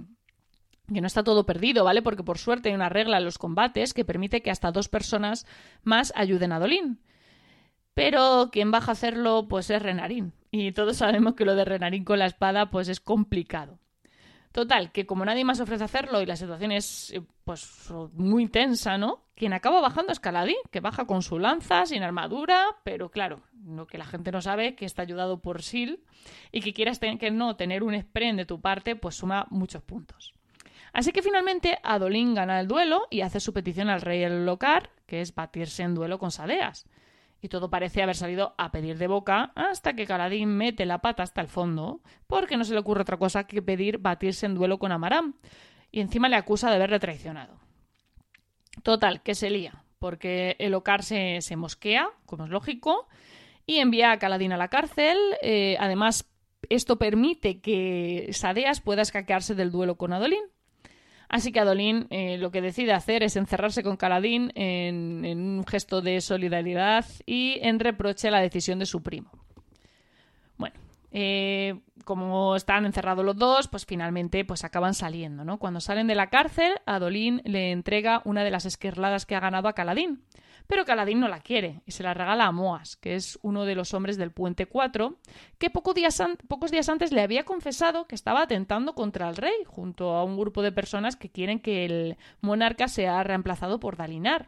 que 0.93 1.01
no 1.01 1.07
está 1.07 1.23
todo 1.23 1.45
perdido, 1.45 1.83
¿vale? 1.83 2.01
Porque 2.01 2.23
por 2.23 2.37
suerte 2.37 2.69
hay 2.69 2.75
una 2.75 2.89
regla 2.89 3.17
en 3.17 3.25
los 3.25 3.37
combates 3.37 3.93
que 3.93 4.05
permite 4.05 4.41
que 4.41 4.51
hasta 4.51 4.71
dos 4.71 4.89
personas 4.89 5.45
más 5.83 6.13
ayuden 6.15 6.51
a 6.51 6.59
Dolín. 6.59 6.99
Pero 7.93 8.49
quien 8.51 8.71
baja 8.71 8.91
a 8.91 8.93
hacerlo, 8.93 9.47
pues 9.49 9.69
es 9.69 9.81
Renarín. 9.81 10.33
Y 10.51 10.71
todos 10.71 10.97
sabemos 10.97 11.35
que 11.35 11.45
lo 11.45 11.55
de 11.55 11.65
Renarín 11.65 12.05
con 12.05 12.19
la 12.19 12.25
espada, 12.25 12.69
pues 12.69 12.87
es 12.87 12.99
complicado. 12.99 13.77
Total, 14.51 14.91
que 14.91 15.05
como 15.05 15.25
nadie 15.25 15.45
más 15.45 15.59
ofrece 15.59 15.83
hacerlo 15.83 16.21
y 16.21 16.25
la 16.25 16.35
situación 16.35 16.71
es 16.71 17.11
eh, 17.11 17.21
pues 17.43 17.91
muy 18.13 18.47
tensa, 18.47 18.97
¿no? 18.97 19.25
Quien 19.35 19.53
acaba 19.53 19.79
bajando 19.79 20.11
es 20.11 20.19
Caladín, 20.19 20.57
que 20.71 20.79
baja 20.79 21.05
con 21.05 21.21
su 21.21 21.37
lanza, 21.37 21.85
sin 21.85 22.01
armadura, 22.01 22.65
pero 22.83 23.11
claro, 23.11 23.41
lo 23.63 23.85
que 23.85 23.99
la 23.99 24.05
gente 24.05 24.31
no 24.31 24.41
sabe 24.41 24.75
que 24.75 24.85
está 24.85 25.03
ayudado 25.03 25.39
por 25.39 25.61
Sil 25.61 26.01
y 26.51 26.61
que 26.61 26.73
quieras 26.73 26.99
tener 26.99 27.19
que 27.19 27.29
no 27.29 27.55
tener 27.55 27.83
un 27.83 27.99
spren 28.01 28.37
de 28.37 28.45
tu 28.45 28.59
parte, 28.59 28.95
pues 28.95 29.15
suma 29.15 29.45
muchos 29.51 29.83
puntos. 29.83 30.33
Así 30.93 31.11
que 31.11 31.21
finalmente 31.21 31.77
Adolín 31.83 32.33
gana 32.33 32.59
el 32.59 32.67
duelo 32.67 33.07
y 33.09 33.21
hace 33.21 33.39
su 33.39 33.53
petición 33.53 33.89
al 33.89 34.01
rey 34.01 34.23
el 34.23 34.45
Locar, 34.45 34.89
que 35.05 35.21
es 35.21 35.33
batirse 35.33 35.83
en 35.83 35.95
duelo 35.95 36.19
con 36.19 36.31
Sadeas. 36.31 36.85
Y 37.41 37.47
todo 37.47 37.69
parece 37.69 38.03
haber 38.03 38.15
salido 38.15 38.53
a 38.57 38.71
pedir 38.71 38.97
de 38.97 39.07
boca 39.07 39.51
hasta 39.55 39.93
que 39.93 40.05
Caladín 40.05 40.49
mete 40.49 40.85
la 40.85 40.99
pata 40.99 41.23
hasta 41.23 41.41
el 41.41 41.47
fondo, 41.47 42.01
porque 42.27 42.57
no 42.57 42.65
se 42.65 42.73
le 42.73 42.79
ocurre 42.79 43.01
otra 43.01 43.17
cosa 43.17 43.45
que 43.45 43.61
pedir 43.61 43.99
batirse 43.99 44.45
en 44.45 44.55
duelo 44.55 44.77
con 44.77 44.91
Amaram, 44.91 45.35
y 45.91 46.01
encima 46.01 46.29
le 46.29 46.35
acusa 46.35 46.69
de 46.69 46.75
haberle 46.75 46.99
traicionado. 46.99 47.59
Total, 48.83 49.21
que 49.21 49.35
se 49.35 49.49
lía, 49.49 49.83
porque 49.99 50.55
el 50.59 50.73
Ocar 50.73 51.03
se, 51.03 51.41
mosquea, 51.55 52.09
como 52.25 52.45
es 52.45 52.49
lógico, 52.49 53.07
y 53.65 53.77
envía 53.77 54.11
a 54.11 54.19
Caladín 54.19 54.51
a 54.51 54.57
la 54.57 54.67
cárcel. 54.67 55.17
Eh, 55.41 55.77
además, 55.79 56.29
esto 56.69 56.97
permite 56.97 57.61
que 57.61 58.29
Sadeas 58.31 58.81
pueda 58.81 59.01
escaquearse 59.01 59.55
del 59.55 59.71
duelo 59.71 59.95
con 59.95 60.13
Adolín. 60.13 60.43
Así 61.29 61.51
que 61.51 61.59
Adolín 61.59 62.07
eh, 62.09 62.37
lo 62.39 62.49
que 62.49 62.59
decide 62.59 62.91
hacer 62.91 63.21
es 63.21 63.35
encerrarse 63.35 63.83
con 63.83 63.97
Caladín 63.97 64.51
en, 64.55 65.23
un 65.23 65.65
gesto 65.65 66.01
de 66.01 66.21
solidaridad 66.21 67.05
y 67.27 67.59
en 67.61 67.79
reproche 67.79 68.27
a 68.27 68.31
la 68.31 68.41
decisión 68.41 68.79
de 68.79 68.87
su 68.87 69.03
primo. 69.03 69.29
Bueno, 70.57 70.75
eh, 71.11 71.79
como 72.09 72.55
están 72.55 72.87
encerrados 72.87 73.23
los 73.23 73.37
dos, 73.37 73.67
pues 73.67 73.85
finalmente 73.85 74.43
pues 74.43 74.63
acaban 74.63 74.95
saliendo, 74.95 75.45
¿no? 75.45 75.59
Cuando 75.59 75.79
salen 75.79 76.07
de 76.07 76.15
la 76.15 76.31
cárcel, 76.31 76.73
Adolín 76.87 77.39
le 77.45 77.69
entrega 77.69 78.23
una 78.25 78.43
de 78.43 78.49
las 78.49 78.65
esquirladas 78.65 79.27
que 79.27 79.35
ha 79.35 79.39
ganado 79.39 79.67
a 79.67 79.73
Caladín. 79.73 80.23
Pero 80.65 80.85
Caladín 80.85 81.19
no 81.19 81.27
la 81.27 81.41
quiere 81.41 81.83
y 81.85 81.91
se 81.91 82.01
la 82.01 82.15
regala 82.15 82.45
a 82.45 82.51
Moas, 82.51 82.95
que 82.95 83.13
es 83.13 83.37
uno 83.43 83.63
de 83.63 83.75
los 83.75 83.93
hombres 83.93 84.17
del 84.17 84.31
Puente 84.31 84.65
4, 84.65 85.19
que 85.59 85.69
pocos 85.69 85.93
días, 85.93 86.19
pocos 86.47 86.71
días 86.71 86.89
antes 86.89 87.11
le 87.11 87.21
había 87.21 87.45
confesado 87.45 88.07
que 88.07 88.15
estaba 88.15 88.41
atentando 88.41 88.95
contra 88.95 89.29
el 89.29 89.35
rey, 89.35 89.63
junto 89.67 90.15
a 90.15 90.23
un 90.23 90.35
grupo 90.35 90.63
de 90.63 90.71
personas 90.71 91.15
que 91.15 91.29
quieren 91.29 91.59
que 91.59 91.85
el 91.85 92.17
monarca 92.41 92.87
sea 92.87 93.21
reemplazado 93.21 93.79
por 93.79 93.97
Dalinar. 93.97 94.47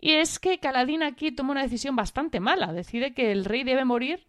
Y 0.00 0.12
es 0.12 0.38
que 0.38 0.60
Caladín 0.60 1.02
aquí 1.02 1.32
toma 1.32 1.50
una 1.50 1.64
decisión 1.64 1.96
bastante 1.96 2.38
mala, 2.38 2.72
decide 2.72 3.12
que 3.12 3.32
el 3.32 3.44
rey 3.44 3.64
debe 3.64 3.84
morir 3.84 4.24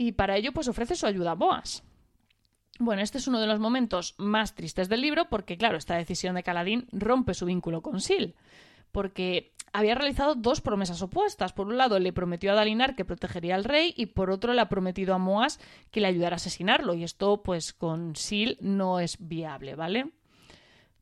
y 0.00 0.12
para 0.12 0.36
ello 0.38 0.52
pues 0.52 0.66
ofrece 0.66 0.96
su 0.96 1.04
ayuda 1.04 1.32
a 1.32 1.34
Moas. 1.34 1.82
Bueno, 2.78 3.02
este 3.02 3.18
es 3.18 3.28
uno 3.28 3.38
de 3.38 3.46
los 3.46 3.60
momentos 3.60 4.14
más 4.16 4.54
tristes 4.54 4.88
del 4.88 5.02
libro 5.02 5.28
porque, 5.28 5.58
claro, 5.58 5.76
esta 5.76 5.96
decisión 5.96 6.36
de 6.36 6.42
Caladín 6.42 6.88
rompe 6.90 7.34
su 7.34 7.44
vínculo 7.44 7.82
con 7.82 8.00
Sil 8.00 8.32
porque 8.92 9.52
había 9.74 9.94
realizado 9.94 10.34
dos 10.34 10.62
promesas 10.62 11.02
opuestas. 11.02 11.52
Por 11.52 11.66
un 11.66 11.76
lado, 11.76 11.98
le 11.98 12.14
prometió 12.14 12.50
a 12.50 12.54
Dalinar 12.54 12.96
que 12.96 13.04
protegería 13.04 13.54
al 13.54 13.64
rey 13.64 13.92
y 13.94 14.06
por 14.06 14.30
otro 14.30 14.54
le 14.54 14.62
ha 14.62 14.70
prometido 14.70 15.14
a 15.14 15.18
Moas 15.18 15.60
que 15.90 16.00
le 16.00 16.06
ayudara 16.06 16.36
a 16.36 16.36
asesinarlo. 16.36 16.94
Y 16.94 17.04
esto, 17.04 17.42
pues, 17.42 17.74
con 17.74 18.16
Sil 18.16 18.56
no 18.62 19.00
es 19.00 19.18
viable, 19.20 19.74
¿vale? 19.74 20.12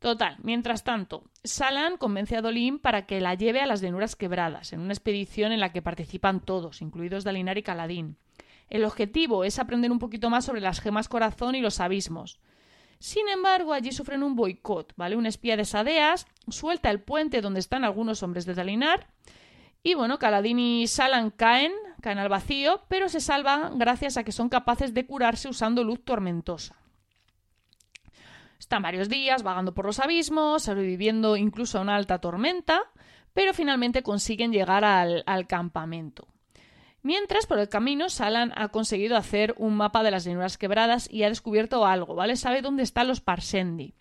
Total, 0.01 0.37
mientras 0.43 0.83
tanto, 0.83 1.23
Salan 1.45 1.99
convence 1.99 2.37
a 2.37 2.43
Dolin 2.43 2.81
para 2.81 3.07
que 3.07 3.21
la 3.21 3.35
lleve 3.35 3.61
a 3.61 3.67
las 3.67 3.81
Denuras 3.81 4.17
Quebradas, 4.17 4.73
en 4.73 4.81
una 4.81 4.93
expedición 4.93 5.53
en 5.53 5.61
la 5.61 5.73
que 5.73 5.83
participan 5.83 6.41
todos, 6.41 6.83
incluidos 6.83 7.23
Dalinar 7.23 7.59
y 7.59 7.63
Caladín. 7.63 8.17
El 8.69 8.85
objetivo 8.85 9.45
es 9.45 9.59
aprender 9.59 9.91
un 9.91 9.99
poquito 9.99 10.31
más 10.31 10.45
sobre 10.45 10.61
las 10.61 10.81
gemas 10.81 11.09
corazón 11.09 11.55
y 11.55 11.61
los 11.61 11.81
abismos. 11.81 12.39
Sin 12.99 13.29
embargo, 13.29 13.73
allí 13.73 13.93
sufren 13.93 14.23
un 14.23 14.35
boicot, 14.35 14.93
¿vale? 14.97 15.17
Un 15.17 15.27
espía 15.27 15.57
de 15.57 15.65
Sadeas 15.65 16.27
suelta 16.49 16.91
el 16.91 17.01
puente 17.01 17.41
donde 17.41 17.61
están 17.61 17.85
algunos 17.85 18.23
hombres 18.23 18.45
de 18.45 18.55
Dalinar 18.55 19.07
y 19.83 19.95
bueno, 19.95 20.19
Caladín 20.19 20.59
y 20.59 20.87
Salan 20.87 21.31
caen, 21.31 21.73
caen 22.01 22.19
al 22.19 22.29
vacío, 22.29 22.83
pero 22.89 23.09
se 23.09 23.21
salvan 23.21 23.79
gracias 23.79 24.17
a 24.17 24.25
que 24.25 24.33
son 24.33 24.49
capaces 24.49 24.93
de 24.93 25.07
curarse 25.07 25.49
usando 25.49 25.85
luz 25.85 26.05
tormentosa. 26.05 26.77
Están 28.59 28.83
varios 28.83 29.09
días 29.09 29.43
vagando 29.43 29.73
por 29.73 29.87
los 29.87 30.01
abismos, 30.01 30.65
sobreviviendo 30.65 31.37
incluso 31.37 31.79
a 31.79 31.83
una 31.83 31.95
alta 31.95 32.21
tormenta, 32.21 32.83
pero 33.33 33.55
finalmente 33.55 34.03
consiguen 34.03 34.53
llegar 34.53 34.85
al, 34.85 35.23
al 35.27 35.47
campamento. 35.47 36.27
Mientras, 37.03 37.47
por 37.47 37.59
el 37.59 37.69
camino, 37.69 38.09
Salan 38.09 38.53
ha 38.57 38.69
conseguido 38.69 39.17
hacer 39.17 39.55
un 39.59 39.77
mapa 39.77 40.03
de 40.03 40.11
las 40.11 40.25
llanuras 40.25 40.59
quebradas 40.59 41.09
y 41.11 41.23
ha 41.23 41.29
descubierto 41.29 41.87
algo, 41.87 42.15
¿vale? 42.15 42.37
Sabe 42.37 42.63
dónde 42.63 42.83
están 42.83 43.09
los 43.09 43.21
Parsendi. 43.21 43.95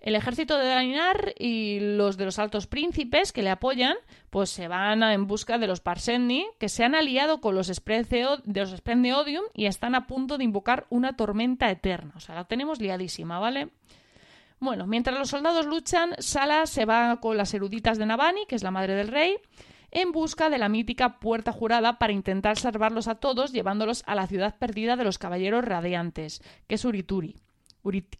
El 0.00 0.14
ejército 0.14 0.58
de 0.58 0.68
Dalinar 0.68 1.34
y 1.38 1.80
los 1.80 2.16
de 2.16 2.26
los 2.26 2.38
altos 2.38 2.66
príncipes 2.66 3.32
que 3.32 3.42
le 3.42 3.50
apoyan, 3.50 3.96
pues 4.30 4.50
se 4.50 4.68
van 4.68 5.02
en 5.02 5.26
busca 5.26 5.58
de 5.58 5.66
los 5.66 5.80
Parsendi, 5.80 6.46
que 6.60 6.68
se 6.68 6.84
han 6.84 6.94
aliado 6.94 7.40
con 7.40 7.54
los 7.54 7.66
de 7.66 8.36
los 8.44 8.82
y 9.54 9.66
están 9.66 9.94
a 9.94 10.06
punto 10.06 10.38
de 10.38 10.44
invocar 10.44 10.86
una 10.90 11.16
tormenta 11.16 11.70
eterna. 11.70 12.12
O 12.16 12.20
sea, 12.20 12.34
la 12.34 12.44
tenemos 12.44 12.80
liadísima, 12.80 13.38
¿vale? 13.38 13.70
Bueno, 14.58 14.86
mientras 14.86 15.18
los 15.18 15.30
soldados 15.30 15.66
luchan, 15.66 16.14
Sala 16.18 16.66
se 16.66 16.84
va 16.84 17.18
con 17.20 17.36
las 17.36 17.52
eruditas 17.52 17.98
de 17.98 18.06
Navani, 18.06 18.46
que 18.46 18.54
es 18.54 18.62
la 18.62 18.70
madre 18.70 18.94
del 18.94 19.08
rey, 19.08 19.36
en 19.90 20.12
busca 20.12 20.50
de 20.50 20.58
la 20.58 20.68
mítica 20.68 21.18
Puerta 21.20 21.52
Jurada 21.52 21.98
para 21.98 22.12
intentar 22.12 22.58
salvarlos 22.58 23.08
a 23.08 23.16
todos 23.16 23.52
llevándolos 23.52 24.02
a 24.06 24.14
la 24.14 24.26
ciudad 24.26 24.56
perdida 24.58 24.96
de 24.96 25.04
los 25.04 25.18
Caballeros 25.18 25.64
Radiantes, 25.64 26.42
que 26.66 26.74
es 26.74 26.84
Urituri. 26.84 27.36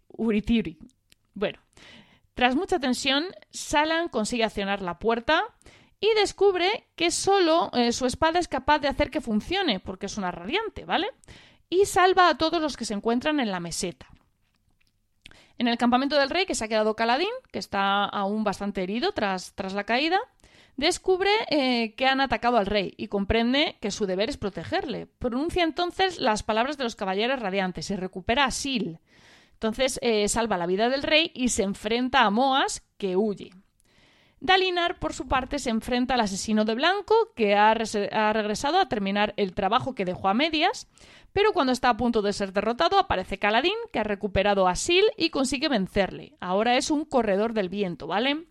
Uritiri. 0.09 0.79
Bueno, 1.35 1.59
tras 2.35 2.55
mucha 2.55 2.79
tensión, 2.79 3.25
Salan 3.51 4.09
consigue 4.09 4.45
accionar 4.45 4.83
la 4.83 4.99
puerta 4.99 5.43
y 6.01 6.09
descubre 6.15 6.87
que 6.95 7.11
solo 7.11 7.71
eh, 7.73 7.93
su 7.93 8.07
espada 8.07 8.39
es 8.39 8.49
capaz 8.49 8.79
de 8.79 8.89
hacer 8.89 9.11
que 9.11 9.21
funcione, 9.21 9.81
porque 9.81 10.07
es 10.07 10.19
una 10.19 10.31
radiante, 10.31 10.85
¿vale? 10.85 11.09
Y 11.69 11.87
salva 11.87 12.29
a 12.29 12.39
todos 12.39 12.61
los 12.61 12.77
que 12.77 12.85
se 12.85 12.95
encuentran 12.95 13.41
en 13.41 13.51
la 13.51 13.61
meseta. 13.61 14.07
En 15.59 15.69
el 15.69 15.79
campamento 15.79 16.17
del 16.17 16.29
rey, 16.29 16.45
que 16.45 16.55
se 16.55 16.65
ha 16.65 16.69
quedado 16.69 16.95
Caladín, 16.95 17.31
que 17.51 17.59
está 17.59 18.05
aún 18.05 18.45
bastante 18.45 18.83
herido 18.83 19.13
tras, 19.13 19.55
tras 19.55 19.73
la 19.73 19.85
caída, 19.85 20.21
Descubre 20.77 21.31
eh, 21.49 21.95
que 21.95 22.07
han 22.07 22.21
atacado 22.21 22.59
al 22.59 22.67
rey 22.67 22.93
y 22.99 23.09
comprende 23.09 23.77
que 23.81 23.91
su 23.91 24.07
deber 24.07 24.29
es 24.29 24.37
protegerle. 24.37 25.07
Pronuncia 25.07 25.65
entonces 25.65 26.21
las 26.21 26.43
palabras 26.43 26.77
de 26.77 26.85
los 26.85 26.97
caballeros 26.97 27.41
radiantes 27.41 27.91
y 27.91 27.97
recupera 27.97 28.45
a 28.45 28.51
Sil. 28.53 29.01
Entonces 29.55 29.99
eh, 30.03 30.29
salva 30.29 30.59
la 30.59 30.67
vida 30.67 30.91
del 30.91 31.03
rey 31.03 31.33
y 31.35 31.49
se 31.49 31.63
enfrenta 31.63 32.23
a 32.23 32.31
Moas, 32.31 32.83
que 32.99 33.17
huye. 33.17 33.53
Dalinar, 34.39 34.99
por 34.99 35.15
su 35.15 35.27
parte, 35.27 35.59
se 35.59 35.71
enfrenta 35.71 36.13
al 36.13 36.21
asesino 36.21 36.67
de 36.67 36.75
Blanco, 36.75 37.15
que 37.35 37.55
ha, 37.55 37.71
ha, 37.71 38.33
regresado 38.35 38.79
a 38.79 38.89
terminar 38.89 39.33
el 39.39 39.55
trabajo 39.55 39.95
que 39.95 40.05
dejó 40.05 40.29
a 40.29 40.35
medias, 40.35 40.89
pero 41.33 41.55
cuando 41.55 41.73
está 41.73 41.89
a 41.89 41.97
punto 41.97 42.21
de 42.21 42.35
ser 42.35 42.53
derrotado 42.53 42.99
aparece 42.99 43.39
Caladín, 43.39 43.73
que 43.95 43.99
ha 43.99 44.05
recuperado 44.05 44.69
a 44.69 44.77
Sil 44.77 45.09
y 45.17 45.31
consigue 45.31 45.71
vencerle. 45.71 46.35
Ahora 46.39 46.77
es 46.77 46.91
un 46.91 47.07
corredor 47.07 47.55
del 47.55 47.71
viento, 47.71 48.07
¿vale? 48.07 48.45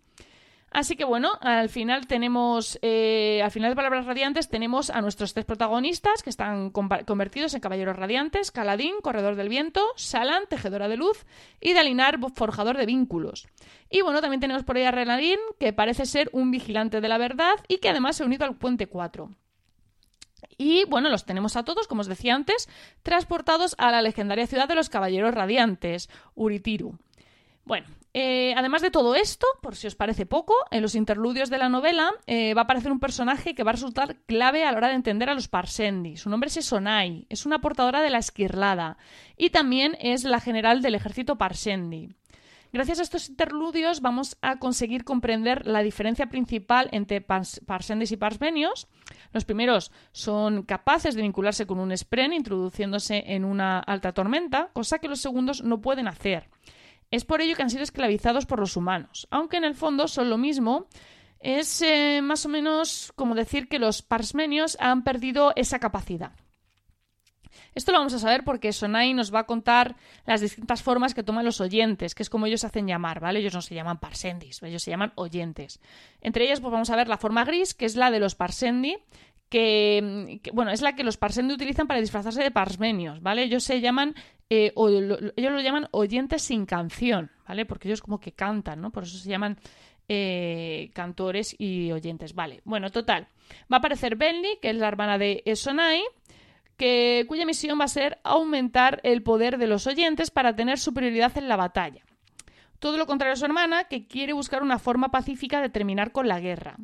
Así 0.76 0.98
que 0.98 1.06
bueno, 1.06 1.40
al 1.40 1.70
final 1.70 2.06
tenemos, 2.06 2.78
eh, 2.82 3.42
al 3.42 3.50
final 3.50 3.72
de 3.72 3.78
Palabras 3.78 4.06
Radiantes 4.06 4.50
tenemos 4.50 4.90
a 4.90 5.00
nuestros 5.00 5.34
tres 5.34 5.46
protagonistas 5.46 6.22
que 6.22 6.30
están 6.30 6.70
convertidos 6.70 7.54
en 7.54 7.62
caballeros 7.62 7.96
radiantes, 7.96 8.52
Caladín, 8.52 8.96
Corredor 9.02 9.38
del 9.38 9.48
Viento, 9.48 9.82
Salan, 9.96 10.48
Tejedora 10.50 10.90
de 10.90 10.98
Luz 10.98 11.26
y 11.62 11.72
Dalinar, 11.72 12.20
Forjador 12.36 12.76
de 12.76 12.86
Vínculos. 12.86 13.48
Y 13.90 14.02
bueno, 14.02 14.20
también 14.20 14.42
tenemos 14.42 14.66
por 14.66 14.76
ahí 14.76 14.84
a 14.84 14.92
Renadín, 14.92 15.40
que 15.62 15.72
parece 15.72 16.06
ser 16.06 16.30
un 16.34 16.52
vigilante 16.52 17.00
de 17.00 17.08
la 17.08 17.18
verdad 17.18 17.56
y 17.70 17.78
que 17.78 17.88
además 17.88 18.18
se 18.18 18.24
ha 18.24 18.26
unido 18.26 18.44
al 18.44 18.58
Puente 18.58 18.88
4. 18.88 19.30
Y 20.58 20.84
bueno, 20.90 21.08
los 21.08 21.24
tenemos 21.24 21.56
a 21.56 21.64
todos, 21.64 21.88
como 21.88 22.02
os 22.02 22.08
decía 22.08 22.36
antes, 22.36 22.68
transportados 23.02 23.76
a 23.78 23.92
la 23.92 24.02
legendaria 24.02 24.46
ciudad 24.46 24.68
de 24.68 24.76
los 24.76 24.90
Caballeros 24.90 25.34
Radiantes, 25.34 26.10
Uritiru. 26.36 26.98
Bueno, 27.64 27.88
eh, 28.18 28.54
además 28.56 28.82
de 28.82 28.92
todo 28.92 29.14
esto, 29.14 29.46
por 29.62 29.76
si 29.76 29.88
os 29.88 29.96
parece 29.96 30.26
poco, 30.26 30.54
en 30.72 30.82
los 30.82 30.96
interludios 30.96 31.50
de 31.50 31.58
la 31.58 31.68
novela 31.68 32.14
eh, 32.28 32.54
va 32.54 32.62
a 32.62 32.64
aparecer 32.64 32.90
un 32.94 33.02
personaje 33.02 33.54
que 33.54 33.64
va 33.66 33.72
a 33.72 33.74
resultar 33.74 34.16
clave 34.26 34.64
a 34.64 34.72
la 34.72 34.78
hora 34.78 34.88
de 34.88 34.94
entender 34.94 35.30
a 35.30 35.34
los 35.34 35.50
Parsendi. 35.50 36.16
Su 36.16 36.30
nombre 36.30 36.48
es 36.48 36.56
Esonai, 36.56 37.26
es 37.28 37.46
una 37.46 37.60
portadora 37.60 38.02
de 38.02 38.10
la 38.10 38.20
esquirlada 38.20 38.98
y 39.36 39.50
también 39.50 39.98
es 40.00 40.24
la 40.24 40.40
general 40.40 40.82
del 40.82 40.96
ejército 40.96 41.38
Parsendi. 41.38 42.16
Gracias 42.72 43.00
a 43.00 43.04
estos 43.04 43.28
interludios 43.28 44.00
vamos 44.00 44.38
a 44.42 44.60
conseguir 44.60 45.04
comprender 45.04 45.68
la 45.68 45.84
diferencia 45.84 46.28
principal 46.28 46.88
entre 46.94 47.20
Parsendis 47.20 48.14
y 48.14 48.18
Parsmenios. 48.18 48.88
Los 49.34 49.44
primeros 49.44 49.92
son 50.14 50.64
capaces 50.64 51.16
de 51.16 51.22
vincularse 51.22 51.68
con 51.68 51.80
un 51.80 51.96
Spren 51.98 52.32
introduciéndose 52.32 53.26
en 53.28 53.44
una 53.44 53.80
alta 53.80 54.14
tormenta, 54.14 54.70
cosa 54.72 55.00
que 55.00 55.10
los 55.10 55.20
segundos 55.20 55.64
no 55.64 55.82
pueden 55.82 56.08
hacer. 56.08 56.50
Es 57.12 57.26
por 57.26 57.42
ello 57.42 57.56
que 57.56 57.64
han 57.64 57.70
sido 57.70 57.84
esclavizados 57.84 58.46
por 58.46 58.60
los 58.60 58.76
humanos, 58.78 59.28
aunque 59.32 59.58
en 59.58 59.64
el 59.64 59.76
fondo 59.76 60.08
son 60.08 60.30
lo 60.30 60.38
mismo. 60.38 60.88
Es 61.40 61.82
eh, 61.82 62.22
más 62.24 62.46
o 62.46 62.50
menos 62.50 63.14
como 63.16 63.36
decir 63.36 63.68
que 63.68 63.80
los 63.80 64.02
parsmenios 64.02 64.78
han 64.80 65.04
perdido 65.04 65.54
esa 65.56 65.80
capacidad. 65.80 66.32
Esto 67.74 67.92
lo 67.92 67.98
vamos 67.98 68.14
a 68.14 68.20
saber 68.20 68.44
porque 68.44 68.72
Sonai 68.72 69.14
nos 69.14 69.34
va 69.34 69.40
a 69.40 69.46
contar 69.46 69.96
las 70.26 70.42
distintas 70.42 70.82
formas 70.82 71.14
que 71.14 71.24
toman 71.24 71.46
los 71.46 71.60
oyentes, 71.60 72.16
que 72.16 72.24
es 72.24 72.30
como 72.30 72.46
ellos 72.46 72.62
se 72.62 72.68
hacen 72.68 72.88
llamar, 72.88 73.20
¿vale? 73.20 73.40
Ellos 73.40 73.54
no 73.54 73.62
se 73.62 73.76
llaman 73.76 74.00
parsendis, 74.00 74.64
ellos 74.64 74.82
se 74.82 74.92
llaman 74.92 75.12
oyentes. 75.16 75.82
Entre 76.22 76.46
ellas, 76.46 76.62
pues 76.62 76.72
vamos 76.72 76.90
a 76.90 76.96
ver 76.96 77.10
la 77.10 77.18
forma 77.18 77.44
gris, 77.44 77.74
que 77.74 77.86
es 77.86 77.96
la 77.96 78.12
de 78.12 78.20
los 78.20 78.36
parsendi, 78.36 78.98
que, 79.50 80.42
bueno, 80.54 80.72
es 80.72 80.82
la 80.82 80.96
que 80.96 81.04
los 81.04 81.18
parsendi 81.18 81.54
utilizan 81.54 81.88
para 81.88 82.00
disfrazarse 82.00 82.42
de 82.44 82.52
parsmenios, 82.52 83.22
¿vale? 83.22 83.44
Ellos 83.44 83.64
se 83.64 83.80
llaman 83.80 84.16
eh, 84.50 84.74
ellos 84.76 85.52
lo 85.52 85.62
llaman 85.62 85.88
oyentes 85.92 86.44
sin 86.44 86.66
canción, 86.66 87.32
¿vale? 87.48 87.66
Porque 87.66 87.88
ellos 87.88 88.02
como 88.02 88.20
que 88.20 88.34
cantan, 88.34 88.82
¿no? 88.82 88.92
Por 88.92 89.04
eso 89.04 89.18
se 89.18 89.30
llaman 89.30 89.58
eh, 90.08 90.92
cantores 90.94 91.56
y 91.58 91.92
oyentes, 91.92 92.36
¿vale? 92.36 92.62
Bueno, 92.64 92.92
total. 92.92 93.28
Va 93.72 93.78
a 93.78 93.80
aparecer 93.80 94.16
Benly, 94.16 94.60
que 94.62 94.70
es 94.70 94.76
la 94.76 94.88
hermana 94.88 95.18
de 95.18 95.42
Esonai, 95.46 96.04
que, 96.78 97.26
cuya 97.28 97.46
misión 97.46 97.80
va 97.80 97.86
a 97.86 97.90
ser 97.90 98.20
aumentar 98.24 99.00
el 99.04 99.24
poder 99.24 99.58
de 99.58 99.68
los 99.68 99.88
oyentes 99.88 100.30
para 100.30 100.56
tener 100.56 100.78
superioridad 100.78 101.36
en 101.38 101.48
la 101.48 101.56
batalla. 101.56 102.04
Todo 102.78 102.98
lo 102.98 103.08
contrario 103.08 103.34
a 103.34 103.38
su 103.38 103.46
hermana, 103.46 103.86
que 103.86 104.06
quiere 104.06 104.34
buscar 104.34 104.62
una 104.62 104.78
forma 104.78 105.10
pacífica 105.10 105.60
de 105.60 105.70
terminar 105.70 106.12
con 106.12 106.28
la 106.28 106.40
guerra. 106.40 106.78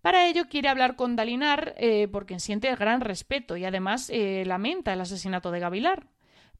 Para 0.00 0.26
ello 0.26 0.48
quiere 0.48 0.68
hablar 0.68 0.96
con 0.96 1.16
Dalinar 1.16 1.74
eh, 1.76 2.08
porque 2.10 2.40
siente 2.40 2.74
gran 2.74 3.00
respeto 3.00 3.56
y 3.56 3.64
además 3.64 4.10
lamenta 4.12 4.92
el 4.92 5.00
asesinato 5.00 5.50
de 5.50 5.60
Gavilar. 5.60 6.06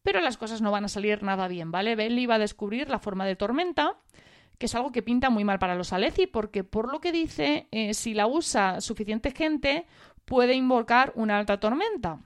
Pero 0.02 0.20
las 0.20 0.36
cosas 0.36 0.62
no 0.62 0.70
van 0.70 0.84
a 0.84 0.88
salir 0.88 1.22
nada 1.22 1.48
bien, 1.48 1.70
¿vale? 1.70 1.94
Belly 1.94 2.26
va 2.26 2.36
a 2.36 2.38
descubrir 2.38 2.88
la 2.88 2.98
forma 2.98 3.26
de 3.26 3.36
tormenta, 3.36 3.96
que 4.58 4.66
es 4.66 4.74
algo 4.74 4.92
que 4.92 5.02
pinta 5.02 5.30
muy 5.30 5.44
mal 5.44 5.58
para 5.58 5.74
los 5.74 5.92
Aleci, 5.92 6.26
porque 6.26 6.64
por 6.64 6.90
lo 6.90 7.00
que 7.00 7.12
dice, 7.12 7.68
eh, 7.70 7.94
si 7.94 8.14
la 8.14 8.26
usa 8.26 8.80
suficiente 8.80 9.30
gente, 9.30 9.86
puede 10.24 10.54
invocar 10.54 11.12
una 11.16 11.38
alta 11.38 11.60
tormenta. 11.60 12.20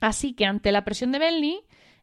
Así 0.00 0.34
que 0.34 0.44
ante 0.44 0.72
la 0.72 0.84
presión 0.84 1.12
de 1.12 1.18
Belly, 1.18 1.60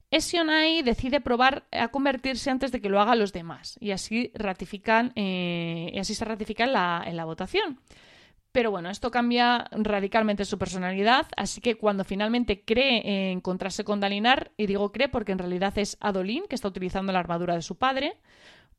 Essionai 0.09 0.81
decide 0.81 1.21
probar 1.21 1.67
a 1.71 1.89
convertirse 1.89 2.49
antes 2.49 2.71
de 2.71 2.81
que 2.81 2.89
lo 2.89 2.99
hagan 2.99 3.19
los 3.19 3.31
demás 3.31 3.77
y 3.79 3.91
así 3.91 4.31
ratifican 4.33 5.13
eh, 5.15 5.95
así 5.99 6.15
se 6.15 6.25
ratifica 6.25 6.65
en 6.65 7.17
la 7.17 7.25
votación. 7.25 7.79
Pero 8.51 8.69
bueno, 8.69 8.89
esto 8.89 9.11
cambia 9.11 9.69
radicalmente 9.71 10.43
su 10.43 10.57
personalidad, 10.57 11.27
así 11.37 11.61
que 11.61 11.75
cuando 11.77 12.03
finalmente 12.03 12.63
cree 12.65 13.31
encontrarse 13.31 13.85
con 13.85 14.01
Dalinar, 14.01 14.51
y 14.57 14.65
digo 14.65 14.91
cree 14.91 15.07
porque 15.07 15.31
en 15.31 15.39
realidad 15.39 15.77
es 15.77 15.97
Adolin 16.01 16.43
que 16.49 16.55
está 16.55 16.67
utilizando 16.67 17.13
la 17.13 17.19
armadura 17.19 17.55
de 17.55 17.61
su 17.61 17.77
padre, 17.77 18.17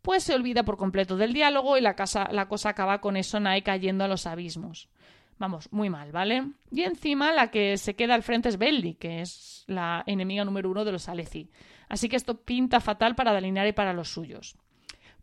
pues 0.03 0.25
se 0.25 0.35
olvida 0.35 0.65
por 0.65 0.77
completo 0.77 1.17
del 1.17 1.33
diálogo 1.33 1.79
y 1.79 1.81
la, 1.81 1.95
la 2.33 2.49
cosa 2.49 2.71
acaba 2.71 3.01
con 3.01 3.17
Essionai 3.17 3.63
cayendo 3.63 4.05
a 4.05 4.09
los 4.09 4.27
abismos. 4.27 4.91
Vamos, 5.39 5.73
muy 5.73 5.91
mal, 5.91 6.13
¿vale? 6.13 6.45
Y 6.71 6.83
encima 6.83 7.33
la 7.33 7.51
que 7.51 7.77
se 7.79 7.97
queda 7.97 8.15
al 8.15 8.23
frente 8.23 8.49
es 8.49 8.59
Belli, 8.59 8.95
que 8.95 9.23
es 9.23 9.65
la 9.67 10.05
enemiga 10.07 10.45
número 10.45 10.71
uno 10.71 10.85
de 10.85 10.93
los 10.93 11.09
Aleci. 11.09 11.51
Así 11.89 12.09
que 12.09 12.17
esto 12.17 12.43
pinta 12.43 12.81
fatal 12.81 13.15
para 13.15 13.33
Dalinar 13.33 13.67
y 13.67 13.73
para 13.73 13.93
los 13.93 14.13
suyos. 14.13 14.57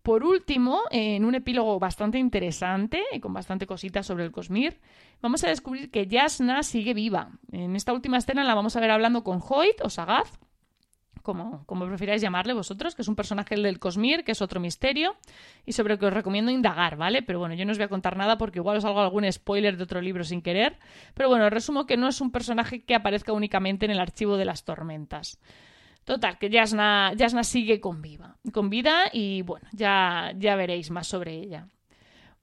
Por 0.02 0.24
último, 0.24 0.82
en 0.92 1.26
un 1.26 1.36
epílogo 1.36 1.78
bastante 1.80 2.18
interesante 2.18 3.04
y 3.12 3.20
con 3.20 3.34
bastante 3.34 3.68
cositas 3.68 4.06
sobre 4.06 4.24
el 4.24 4.32
Cosmir, 4.32 4.80
vamos 5.22 5.44
a 5.44 5.50
descubrir 5.50 5.92
que 5.92 6.08
Yasna 6.08 6.64
sigue 6.64 6.94
viva. 6.94 7.32
En 7.52 7.76
esta 7.76 7.94
última 7.94 8.18
escena 8.18 8.44
la 8.44 8.56
vamos 8.56 8.76
a 8.76 8.80
ver 8.80 8.92
hablando 8.92 9.24
con 9.24 9.42
Hoyt 9.48 9.82
o 9.84 9.90
Sagath, 9.90 10.40
como, 11.22 11.66
como 11.66 11.86
prefiráis 11.86 12.22
llamarle 12.22 12.54
vosotros, 12.54 12.96
que 12.96 13.02
es 13.02 13.08
un 13.08 13.16
personaje 13.16 13.56
del 13.56 13.78
Cosmir, 13.78 14.24
que 14.24 14.32
es 14.32 14.42
otro 14.42 14.60
misterio, 14.60 15.16
y 15.66 15.74
sobre 15.74 15.94
el 15.94 16.00
que 16.00 16.06
os 16.06 16.14
recomiendo 16.14 16.50
indagar, 16.50 16.96
¿vale? 16.96 17.22
Pero 17.22 17.40
bueno, 17.40 17.56
yo 17.56 17.66
no 17.66 17.72
os 17.72 17.78
voy 17.78 17.86
a 17.86 17.90
contar 17.90 18.16
nada 18.18 18.38
porque 18.38 18.60
igual 18.60 18.78
os 18.78 18.86
hago 18.86 19.02
algún 19.02 19.30
spoiler 19.32 19.78
de 19.78 19.84
otro 19.84 20.02
libro 20.02 20.24
sin 20.24 20.42
querer. 20.42 20.80
Pero 21.14 21.30
bueno, 21.30 21.50
resumo 21.50 21.86
que 21.86 21.98
no 21.98 22.08
es 22.08 22.22
un 22.22 22.32
personaje 22.32 22.84
que 22.84 22.96
aparezca 22.96 23.34
únicamente 23.34 23.86
en 23.86 23.92
el 23.92 24.00
archivo 24.00 24.38
de 24.38 24.46
las 24.46 24.64
tormentas. 24.64 25.40
Total, 26.10 26.40
que 26.40 26.50
Yasna, 26.50 27.14
Yasna 27.16 27.44
sigue 27.44 27.80
con, 27.80 28.02
viva, 28.02 28.36
con 28.52 28.72
vida 28.72 29.12
y 29.14 29.44
bueno, 29.44 29.68
ya, 29.74 30.34
ya 30.36 30.56
veréis 30.56 30.90
más 30.90 31.06
sobre 31.06 31.36
ella. 31.36 31.68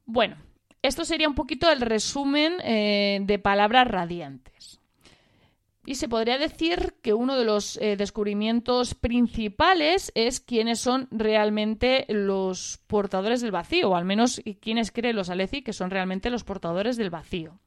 Bueno, 0.05 0.37
esto 0.83 1.05
sería 1.05 1.27
un 1.27 1.35
poquito 1.35 1.69
el 1.69 1.81
resumen 1.81 2.59
eh, 2.63 3.19
de 3.23 3.39
palabras 3.41 3.89
radiantes. 3.89 4.79
Y 5.85 5.97
se 5.97 6.09
podría 6.09 6.39
decir 6.39 6.95
que 7.03 7.13
uno 7.13 7.37
de 7.37 7.45
los 7.45 7.77
eh, 7.79 7.97
descubrimientos 7.97 8.95
principales 8.95 10.13
es 10.15 10.39
quiénes 10.39 10.79
son 10.79 11.09
realmente 11.11 12.07
los 12.09 12.79
portadores 12.87 13.41
del 13.41 13.51
vacío, 13.51 13.91
o 13.91 13.97
al 13.97 14.05
menos 14.05 14.41
quiénes 14.61 14.93
creen 14.93 15.17
los 15.17 15.29
Aleci 15.29 15.63
que 15.63 15.73
son 15.73 15.91
realmente 15.91 16.31
los 16.31 16.45
portadores 16.45 16.97
del 16.97 17.11
vacío. 17.11 17.59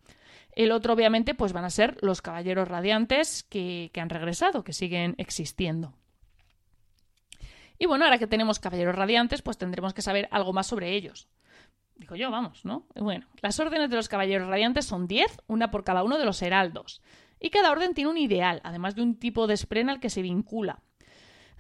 El 0.53 0.71
otro, 0.71 0.93
obviamente, 0.93 1.35
pues 1.35 1.53
van 1.53 1.65
a 1.65 1.69
ser 1.69 1.97
los 2.01 2.21
caballeros 2.21 2.67
radiantes 2.67 3.43
que, 3.43 3.91
que 3.93 4.01
han 4.01 4.09
regresado, 4.09 4.63
que 4.63 4.73
siguen 4.73 5.15
existiendo. 5.17 5.93
Y 7.77 7.85
bueno, 7.85 8.05
ahora 8.05 8.17
que 8.17 8.27
tenemos 8.27 8.59
caballeros 8.59 8.95
radiantes, 8.95 9.41
pues 9.41 9.57
tendremos 9.57 9.93
que 9.93 10.01
saber 10.01 10.27
algo 10.31 10.51
más 10.51 10.67
sobre 10.67 10.95
ellos. 10.95 11.29
Digo 11.95 12.15
yo, 12.15 12.31
vamos, 12.31 12.65
¿no? 12.65 12.85
Bueno, 12.95 13.27
las 13.41 13.59
órdenes 13.59 13.89
de 13.89 13.95
los 13.95 14.09
caballeros 14.09 14.47
radiantes 14.47 14.85
son 14.85 15.07
10, 15.07 15.41
una 15.47 15.71
por 15.71 15.83
cada 15.83 16.03
uno 16.03 16.17
de 16.17 16.25
los 16.25 16.41
heraldos 16.41 17.01
y 17.39 17.49
cada 17.49 17.71
orden 17.71 17.93
tiene 17.93 18.09
un 18.09 18.17
ideal, 18.17 18.61
además 18.63 18.95
de 18.95 19.01
un 19.01 19.15
tipo 19.15 19.47
de 19.47 19.57
spren 19.57 19.89
al 19.89 19.99
que 19.99 20.09
se 20.09 20.21
vincula. 20.21 20.81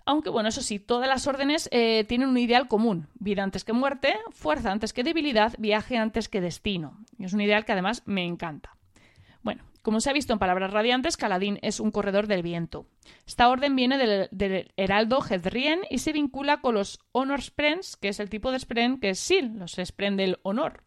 Aunque 0.05 0.29
bueno, 0.29 0.49
eso 0.49 0.61
sí, 0.61 0.79
todas 0.79 1.07
las 1.07 1.27
órdenes 1.27 1.69
eh, 1.71 2.03
tienen 2.07 2.29
un 2.29 2.37
ideal 2.37 2.67
común. 2.67 3.07
Vida 3.15 3.43
antes 3.43 3.63
que 3.63 3.73
muerte, 3.73 4.15
fuerza 4.31 4.71
antes 4.71 4.91
que 4.91 5.03
debilidad, 5.03 5.53
viaje 5.59 5.97
antes 5.97 6.29
que 6.29 6.41
destino. 6.41 6.97
Y 7.17 7.25
es 7.25 7.33
un 7.33 7.41
ideal 7.41 7.63
que 7.63 7.73
además 7.73 8.01
me 8.05 8.25
encanta. 8.25 8.75
Bueno, 9.41 9.63
como 9.81 10.01
se 10.01 10.09
ha 10.09 10.13
visto 10.13 10.33
en 10.33 10.39
palabras 10.39 10.71
radiantes, 10.71 11.17
Caladín 11.17 11.59
es 11.61 11.79
un 11.79 11.91
corredor 11.91 12.27
del 12.27 12.43
viento. 12.43 12.85
Esta 13.25 13.49
orden 13.49 13.75
viene 13.75 13.97
del, 13.97 14.71
heraldo 14.75 15.19
Hedrien 15.27 15.81
y 15.89 15.99
se 15.99 16.13
vincula 16.13 16.61
con 16.61 16.75
los 16.75 16.99
Honor 17.11 17.41
Sprens, 17.41 17.95
que 17.95 18.09
es 18.09 18.19
el 18.19 18.29
tipo 18.29 18.51
de 18.51 18.59
Spren 18.59 18.99
que 18.99 19.11
es 19.11 19.19
Sil, 19.23 19.57
los 19.57 19.77
Spren 19.83 20.17
del 20.17 20.39
honor. 20.43 20.83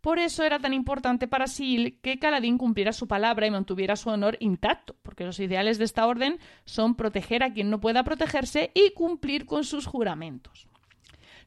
Por 0.00 0.18
eso 0.18 0.44
era 0.44 0.58
tan 0.58 0.74
importante 0.74 1.26
para 1.26 1.48
Sil 1.50 1.98
que 2.02 2.18
Caladín 2.18 2.58
cumpliera 2.58 2.92
su 2.92 3.08
palabra 3.08 3.46
y 3.46 3.50
mantuviera 3.50 3.96
su 3.96 4.10
honor 4.10 4.36
intacto, 4.38 4.94
porque 5.02 5.24
los 5.24 5.40
ideales 5.40 5.78
de 5.78 5.84
esta 5.84 6.06
orden 6.06 6.38
son 6.64 6.94
proteger 6.94 7.42
a 7.42 7.52
quien 7.52 7.70
no 7.70 7.80
pueda 7.80 8.04
protegerse 8.04 8.70
y 8.74 8.92
cumplir 8.92 9.46
con 9.46 9.64
sus 9.64 9.86
juramentos. 9.86 10.68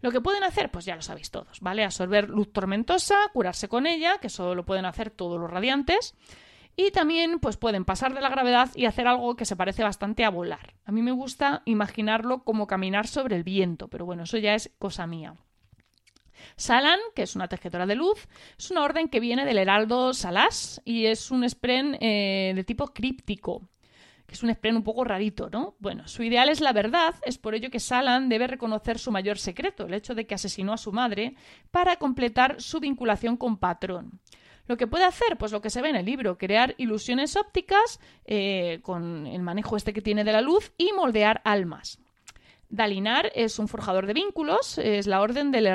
Lo 0.02 0.12
que 0.12 0.22
pueden 0.22 0.44
hacer, 0.44 0.72
pues 0.72 0.86
ya 0.86 0.96
lo 0.96 1.02
sabéis 1.02 1.32
todos, 1.32 1.60
¿vale? 1.60 1.84
Absorber 1.84 2.30
luz 2.30 2.52
tormentosa, 2.54 3.16
curarse 3.34 3.68
con 3.68 3.86
ella, 3.86 4.18
que 4.20 4.28
eso 4.28 4.56
lo 4.56 4.66
pueden 4.66 4.86
hacer 4.86 5.10
todos 5.10 5.40
los 5.40 5.50
radiantes. 5.50 6.16
Y 6.76 6.92
también, 6.92 7.40
pues 7.40 7.58
pueden 7.58 7.84
pasar 7.84 8.14
de 8.14 8.22
la 8.22 8.30
gravedad 8.30 8.70
y 8.76 8.86
hacer 8.86 9.08
algo 9.08 9.36
que 9.36 9.44
se 9.44 9.58
parece 9.58 9.84
bastante 9.84 10.24
a 10.24 10.30
volar. 10.30 10.76
A 10.86 10.94
mí 10.94 11.02
me 11.02 11.12
gusta 11.12 11.62
imaginarlo 11.66 12.46
como 12.46 12.68
caminar 12.68 13.08
sobre 13.08 13.36
el 13.36 13.44
viento, 13.44 13.90
pero 13.90 14.06
bueno, 14.06 14.24
eso 14.24 14.38
ya 14.38 14.56
es 14.56 14.72
cosa 14.80 15.06
mía. 15.06 15.36
Salan, 16.56 17.00
que 17.16 17.24
es 17.24 17.36
una 17.36 17.50
tejedora 17.50 17.86
de 17.86 17.96
luz, 17.96 18.30
es 18.58 18.72
una 18.72 18.84
orden 18.84 19.10
que 19.10 19.20
viene 19.20 19.46
del 19.46 19.58
heraldo 19.58 20.14
Salas 20.14 20.82
y 20.86 21.08
es 21.08 21.32
un 21.32 21.48
spren 21.50 21.98
eh, 22.00 22.54
de 22.56 22.64
tipo 22.64 22.94
críptico 22.94 23.68
que 24.30 24.36
es 24.36 24.44
un 24.44 24.54
spren 24.54 24.76
un 24.76 24.84
poco 24.84 25.04
rarito, 25.04 25.50
¿no? 25.50 25.76
Bueno, 25.80 26.08
su 26.08 26.22
ideal 26.22 26.50
es 26.50 26.62
la 26.62 26.72
verdad, 26.72 27.16
es 27.26 27.40
por 27.40 27.56
ello 27.56 27.72
que 27.72 27.80
Salan 27.80 28.30
debe 28.30 28.46
reconocer 28.46 29.00
su 29.00 29.12
mayor 29.12 29.40
secreto, 29.40 29.88
el 29.88 29.96
hecho 29.96 30.14
de 30.14 30.28
que 30.28 30.36
asesinó 30.36 30.72
a 30.72 30.78
su 30.78 30.92
madre, 30.92 31.36
para 31.72 31.96
completar 31.96 32.62
su 32.62 32.80
vinculación 32.80 33.38
con 33.38 33.58
Patrón. 33.58 34.20
Lo 34.68 34.78
que 34.78 34.86
puede 34.86 35.06
hacer, 35.06 35.36
pues 35.40 35.52
lo 35.52 35.62
que 35.62 35.72
se 35.72 35.82
ve 35.82 35.90
en 35.90 35.96
el 35.96 36.06
libro, 36.06 36.38
crear 36.38 36.76
ilusiones 36.78 37.36
ópticas 37.36 38.00
eh, 38.24 38.82
con 38.84 39.26
el 39.26 39.42
manejo 39.42 39.76
este 39.76 39.94
que 39.94 40.02
tiene 40.02 40.24
de 40.24 40.32
la 40.32 40.42
luz 40.42 40.74
y 40.78 40.92
moldear 40.94 41.42
almas. 41.44 42.00
Dalinar 42.70 43.32
es 43.34 43.58
un 43.58 43.68
forjador 43.68 44.06
de 44.06 44.14
vínculos, 44.14 44.78
es 44.78 45.08
la 45.08 45.22
orden 45.22 45.52
del, 45.52 45.66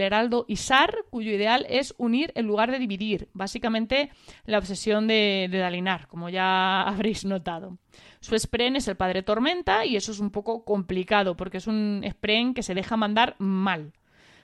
heraldo 0.00 0.44
Isar, 0.46 0.94
cuyo 1.10 1.32
ideal 1.32 1.66
es 1.68 1.94
unir 1.98 2.30
en 2.36 2.46
lugar 2.46 2.70
de 2.70 2.78
dividir, 2.78 3.28
básicamente 3.32 4.10
la 4.46 4.58
obsesión 4.58 5.08
de, 5.08 5.48
Dalinar, 5.50 6.06
como 6.06 6.28
ya 6.28 6.82
habréis 6.88 7.24
notado. 7.24 7.78
Su 8.20 8.38
spren 8.38 8.76
es 8.76 8.86
el 8.86 8.96
padre 8.96 9.24
Tormenta 9.24 9.84
y 9.84 9.96
eso 9.96 10.12
es 10.12 10.20
un 10.20 10.30
poco 10.30 10.64
complicado 10.64 11.36
porque 11.36 11.56
es 11.56 11.66
un 11.66 12.04
spren 12.08 12.54
que 12.54 12.62
se 12.62 12.74
deja 12.74 12.96
mandar 12.96 13.34
mal. 13.38 13.92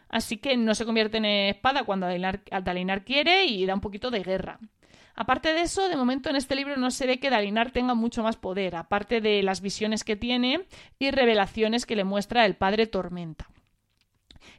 Así 0.09 0.39
que 0.39 0.57
no 0.57 0.75
se 0.75 0.85
convierte 0.85 1.19
en 1.19 1.25
espada 1.25 1.85
cuando 1.85 2.09
Dalinar 2.09 3.05
quiere 3.05 3.45
y 3.45 3.65
da 3.67 3.75
un 3.75 3.81
poquito 3.81 4.11
de 4.11 4.25
guerra. 4.25 4.59
Aparte 5.15 5.53
de 5.53 5.63
eso, 5.63 5.89
de 5.89 5.97
momento 5.97 6.31
en 6.31 6.37
este 6.37 6.55
libro 6.55 6.77
no 6.77 6.91
se 6.91 7.07
ve 7.07 7.19
que 7.19 7.31
Dalinar 7.31 7.73
tenga 7.73 7.95
mucho 7.95 8.23
más 8.23 8.37
poder, 8.37 8.77
aparte 8.77 9.21
de 9.21 9.43
las 9.43 9.61
visiones 9.61 10.05
que 10.05 10.17
tiene 10.17 10.67
y 10.99 11.11
revelaciones 11.11 11.87
que 11.87 11.97
le 11.97 12.05
muestra 12.05 12.47
el 12.47 12.57
padre 12.57 12.87
Tormenta. 12.87 13.49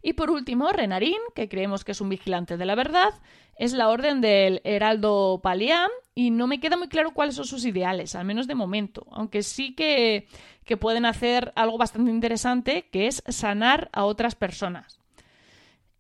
Y 0.01 0.13
por 0.13 0.31
último, 0.31 0.69
Renarín, 0.69 1.19
que 1.35 1.49
creemos 1.49 1.83
que 1.83 1.91
es 1.91 2.01
un 2.01 2.09
vigilante 2.09 2.57
de 2.57 2.65
la 2.65 2.75
verdad, 2.75 3.13
es 3.55 3.73
la 3.73 3.89
orden 3.89 4.21
del 4.21 4.61
Heraldo 4.63 5.39
Palián 5.43 5.89
y 6.15 6.31
no 6.31 6.47
me 6.47 6.59
queda 6.59 6.77
muy 6.77 6.87
claro 6.87 7.11
cuáles 7.11 7.35
son 7.35 7.45
sus 7.45 7.65
ideales, 7.65 8.15
al 8.15 8.25
menos 8.25 8.47
de 8.47 8.55
momento, 8.55 9.05
aunque 9.11 9.43
sí 9.43 9.75
que, 9.75 10.27
que 10.65 10.77
pueden 10.77 11.05
hacer 11.05 11.53
algo 11.55 11.77
bastante 11.77 12.11
interesante, 12.11 12.87
que 12.91 13.07
es 13.07 13.23
sanar 13.27 13.89
a 13.93 14.05
otras 14.05 14.35
personas. 14.35 15.00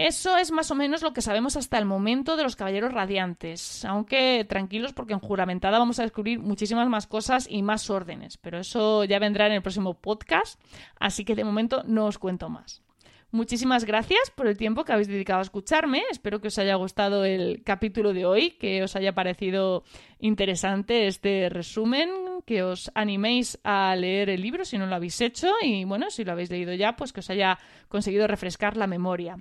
Eso 0.01 0.35
es 0.35 0.51
más 0.51 0.71
o 0.71 0.75
menos 0.75 1.03
lo 1.03 1.13
que 1.13 1.21
sabemos 1.21 1.55
hasta 1.55 1.77
el 1.77 1.85
momento 1.85 2.35
de 2.35 2.41
los 2.41 2.55
Caballeros 2.55 2.91
Radiantes, 2.91 3.85
aunque 3.85 4.43
tranquilos 4.49 4.93
porque 4.93 5.13
en 5.13 5.19
juramentada 5.19 5.77
vamos 5.77 5.99
a 5.99 6.03
descubrir 6.03 6.39
muchísimas 6.39 6.89
más 6.89 7.05
cosas 7.05 7.45
y 7.47 7.61
más 7.61 7.87
órdenes, 7.91 8.37
pero 8.37 8.57
eso 8.57 9.03
ya 9.03 9.19
vendrá 9.19 9.45
en 9.45 9.53
el 9.53 9.61
próximo 9.61 9.93
podcast, 9.93 10.59
así 10.99 11.23
que 11.23 11.35
de 11.35 11.43
momento 11.43 11.83
no 11.85 12.07
os 12.07 12.17
cuento 12.17 12.49
más. 12.49 12.81
Muchísimas 13.29 13.85
gracias 13.85 14.31
por 14.35 14.47
el 14.47 14.57
tiempo 14.57 14.83
que 14.83 14.91
habéis 14.91 15.07
dedicado 15.07 15.39
a 15.39 15.43
escucharme. 15.43 16.01
Espero 16.09 16.41
que 16.41 16.47
os 16.47 16.57
haya 16.57 16.75
gustado 16.75 17.23
el 17.23 17.61
capítulo 17.63 18.11
de 18.11 18.25
hoy, 18.25 18.51
que 18.59 18.83
os 18.83 18.95
haya 18.95 19.13
parecido 19.13 19.83
interesante 20.19 21.05
este 21.05 21.47
resumen, 21.49 22.09
que 22.45 22.63
os 22.63 22.91
animéis 22.95 23.59
a 23.63 23.95
leer 23.95 24.31
el 24.31 24.41
libro 24.41 24.65
si 24.65 24.79
no 24.79 24.87
lo 24.87 24.95
habéis 24.95 25.21
hecho 25.21 25.47
y 25.61 25.85
bueno, 25.85 26.09
si 26.09 26.25
lo 26.25 26.31
habéis 26.31 26.49
leído 26.49 26.73
ya, 26.73 26.95
pues 26.95 27.13
que 27.13 27.19
os 27.19 27.29
haya 27.29 27.59
conseguido 27.87 28.25
refrescar 28.25 28.75
la 28.75 28.87
memoria. 28.87 29.37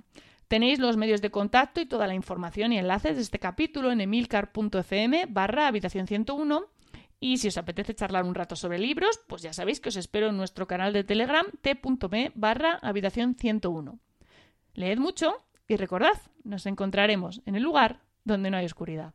Tenéis 0.51 0.81
los 0.81 0.97
medios 0.97 1.23
de 1.23 1.31
contacto 1.31 1.81
y 1.81 1.87
toda 1.87 2.09
la 2.09 2.15
información 2.15 2.73
y 2.73 2.79
enlaces 2.79 3.15
de 3.15 3.23
este 3.23 3.39
capítulo 3.39 3.93
en 3.93 4.01
emilcar.fm 4.01 5.27
barra 5.29 5.69
habitación 5.69 6.09
101 6.09 6.67
y 7.21 7.37
si 7.37 7.47
os 7.47 7.57
apetece 7.57 7.95
charlar 7.95 8.25
un 8.25 8.35
rato 8.35 8.57
sobre 8.57 8.81
libros, 8.81 9.21
pues 9.29 9.43
ya 9.43 9.53
sabéis 9.53 9.79
que 9.79 9.91
os 9.91 9.97
espero 9.97 10.27
en 10.27 10.37
nuestro 10.37 10.67
canal 10.67 10.93
de 10.93 11.05
Telegram 11.05 11.47
t.me 11.61 12.33
barra 12.35 12.81
habitación 12.83 13.37
101. 13.37 14.01
Leed 14.75 14.99
mucho 14.99 15.37
y 15.69 15.77
recordad, 15.77 16.21
nos 16.43 16.67
encontraremos 16.67 17.43
en 17.47 17.55
el 17.55 17.63
lugar 17.63 18.01
donde 18.25 18.51
no 18.51 18.57
hay 18.57 18.67
oscuridad. 18.67 19.15